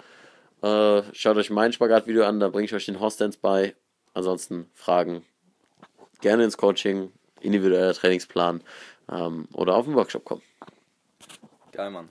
[0.61, 3.75] Äh, schaut euch mein Spagat-Video an, da bringe ich euch den Horse Dance bei.
[4.13, 5.23] Ansonsten Fragen
[6.21, 8.61] gerne ins Coaching, individueller Trainingsplan
[9.09, 10.41] ähm, oder auf den Workshop kommen.
[11.71, 12.09] Geil, Mann.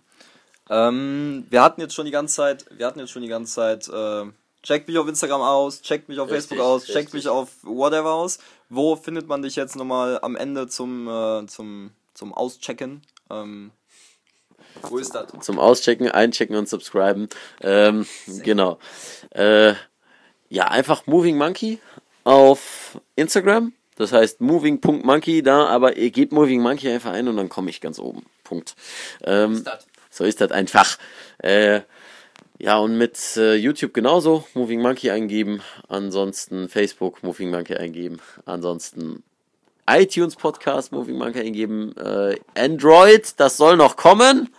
[0.71, 3.89] Ähm, wir hatten jetzt schon die ganze Zeit, wir hatten jetzt schon die ganze Zeit
[3.89, 4.31] äh,
[4.63, 6.95] Checkt mich auf Instagram aus, checkt mich auf richtig, Facebook aus, richtig.
[6.95, 8.39] checkt mich auf whatever aus.
[8.69, 13.03] Wo findet man dich jetzt nochmal am Ende zum, äh, zum, zum Auschecken?
[13.31, 13.71] Ähm,
[14.83, 15.27] wo ist das?
[15.41, 17.29] Zum Auschecken, Einchecken und Subscriben.
[17.61, 18.07] Ähm,
[18.43, 18.79] genau.
[19.31, 19.75] Äh,
[20.49, 21.79] ja, einfach Moving Monkey
[22.25, 23.73] auf Instagram.
[23.97, 27.81] Das heißt moving.monkey da, aber ihr gebt Moving Monkey einfach ein und dann komme ich
[27.81, 28.25] ganz oben.
[28.45, 28.77] Punkt.
[29.25, 29.69] Ähm, ist
[30.11, 30.99] so ist das einfach.
[31.39, 31.81] Äh,
[32.61, 34.45] ja, und mit äh, YouTube genauso.
[34.55, 35.63] Moving Monkey eingeben.
[35.87, 38.21] Ansonsten Facebook Moving Monkey eingeben.
[38.47, 39.23] Ansonsten
[39.89, 41.97] iTunes Podcast Moving Monkey eingeben.
[41.97, 44.53] Äh, Android, das soll noch kommen.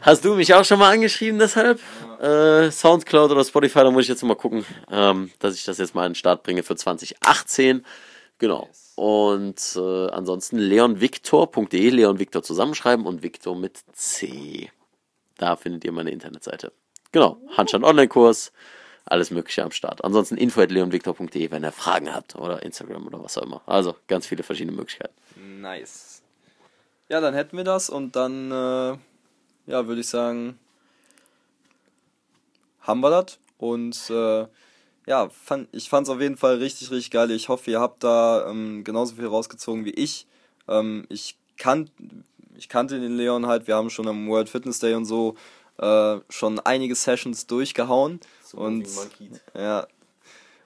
[0.00, 1.80] Hast du mich auch schon mal angeschrieben deshalb?
[2.20, 5.94] Äh, Soundcloud oder Spotify, da muss ich jetzt mal gucken, ähm, dass ich das jetzt
[5.94, 7.84] mal an den Start bringe für 2018.
[8.38, 8.68] Genau.
[8.96, 14.70] Und äh, ansonsten leonvictor.de, Leon Victor zusammenschreiben und Victor mit C.
[15.38, 16.72] Da findet ihr meine Internetseite.
[17.16, 18.52] Genau, Handstand Online-Kurs,
[19.06, 20.04] alles Mögliche am Start.
[20.04, 23.62] Ansonsten info.leonviktor.de, wenn ihr Fragen habt oder Instagram oder was auch immer.
[23.64, 25.14] Also ganz viele verschiedene Möglichkeiten.
[25.62, 26.20] Nice.
[27.08, 28.98] Ja, dann hätten wir das und dann, äh,
[29.66, 30.58] ja, würde ich sagen,
[32.82, 33.38] haben wir das.
[33.56, 34.46] Und äh,
[35.06, 37.30] ja, fand, ich fand es auf jeden Fall richtig, richtig geil.
[37.30, 40.26] Ich hoffe, ihr habt da ähm, genauso viel rausgezogen wie ich.
[40.68, 41.88] Ähm, ich, kan
[42.58, 45.34] ich kannte den Leon halt, wir haben schon am World Fitness Day und so
[45.78, 48.20] äh, schon einige Sessions durchgehauen.
[48.42, 48.86] So und
[49.54, 49.86] ja.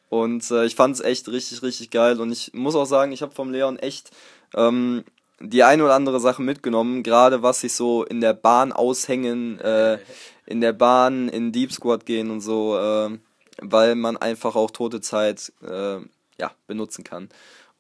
[0.09, 2.21] Und äh, ich fand es echt richtig, richtig geil.
[2.21, 4.11] Und ich muss auch sagen, ich habe vom Leon echt
[4.55, 5.05] ähm,
[5.41, 9.99] die eine oder andere Sache mitgenommen, gerade was sich so in der Bahn aushängen, äh,
[10.47, 13.19] in der Bahn in Deep Squat gehen und so, äh,
[13.63, 15.99] weil man einfach auch tote Zeit äh,
[16.39, 17.29] ja, benutzen kann.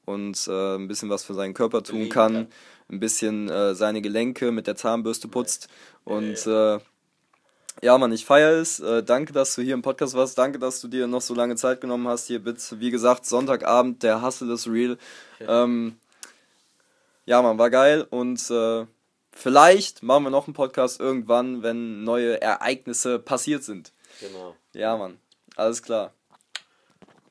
[0.06, 2.48] Und äh, ein bisschen was für seinen Körper tun kann,
[2.88, 5.68] ein bisschen seine Gelenke mit der Zahnbürste putzt.
[6.02, 6.44] Und
[7.82, 8.80] ja, Mann, ich feiere es.
[8.80, 10.36] Äh, danke, dass du hier im Podcast warst.
[10.36, 12.26] Danke, dass du dir noch so lange Zeit genommen hast.
[12.26, 14.98] Hier bitte, wie gesagt, Sonntagabend, der Hustle ist real.
[15.38, 15.96] Ja, ähm,
[17.24, 18.06] ja Mann, war geil.
[18.10, 18.86] Und äh,
[19.32, 23.92] vielleicht machen wir noch einen Podcast irgendwann, wenn neue Ereignisse passiert sind.
[24.20, 24.56] Genau.
[24.74, 25.18] Ja, Mann.
[25.56, 26.12] Alles klar.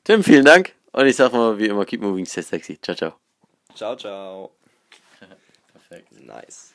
[0.04, 0.74] Tim, vielen Dank.
[0.92, 2.80] Und ich sag mal wie immer, keep moving, stay sexy.
[2.80, 3.14] Ciao, ciao.
[3.74, 4.50] Ciao, ciao.
[5.72, 6.12] Perfekt.
[6.26, 6.72] Nice.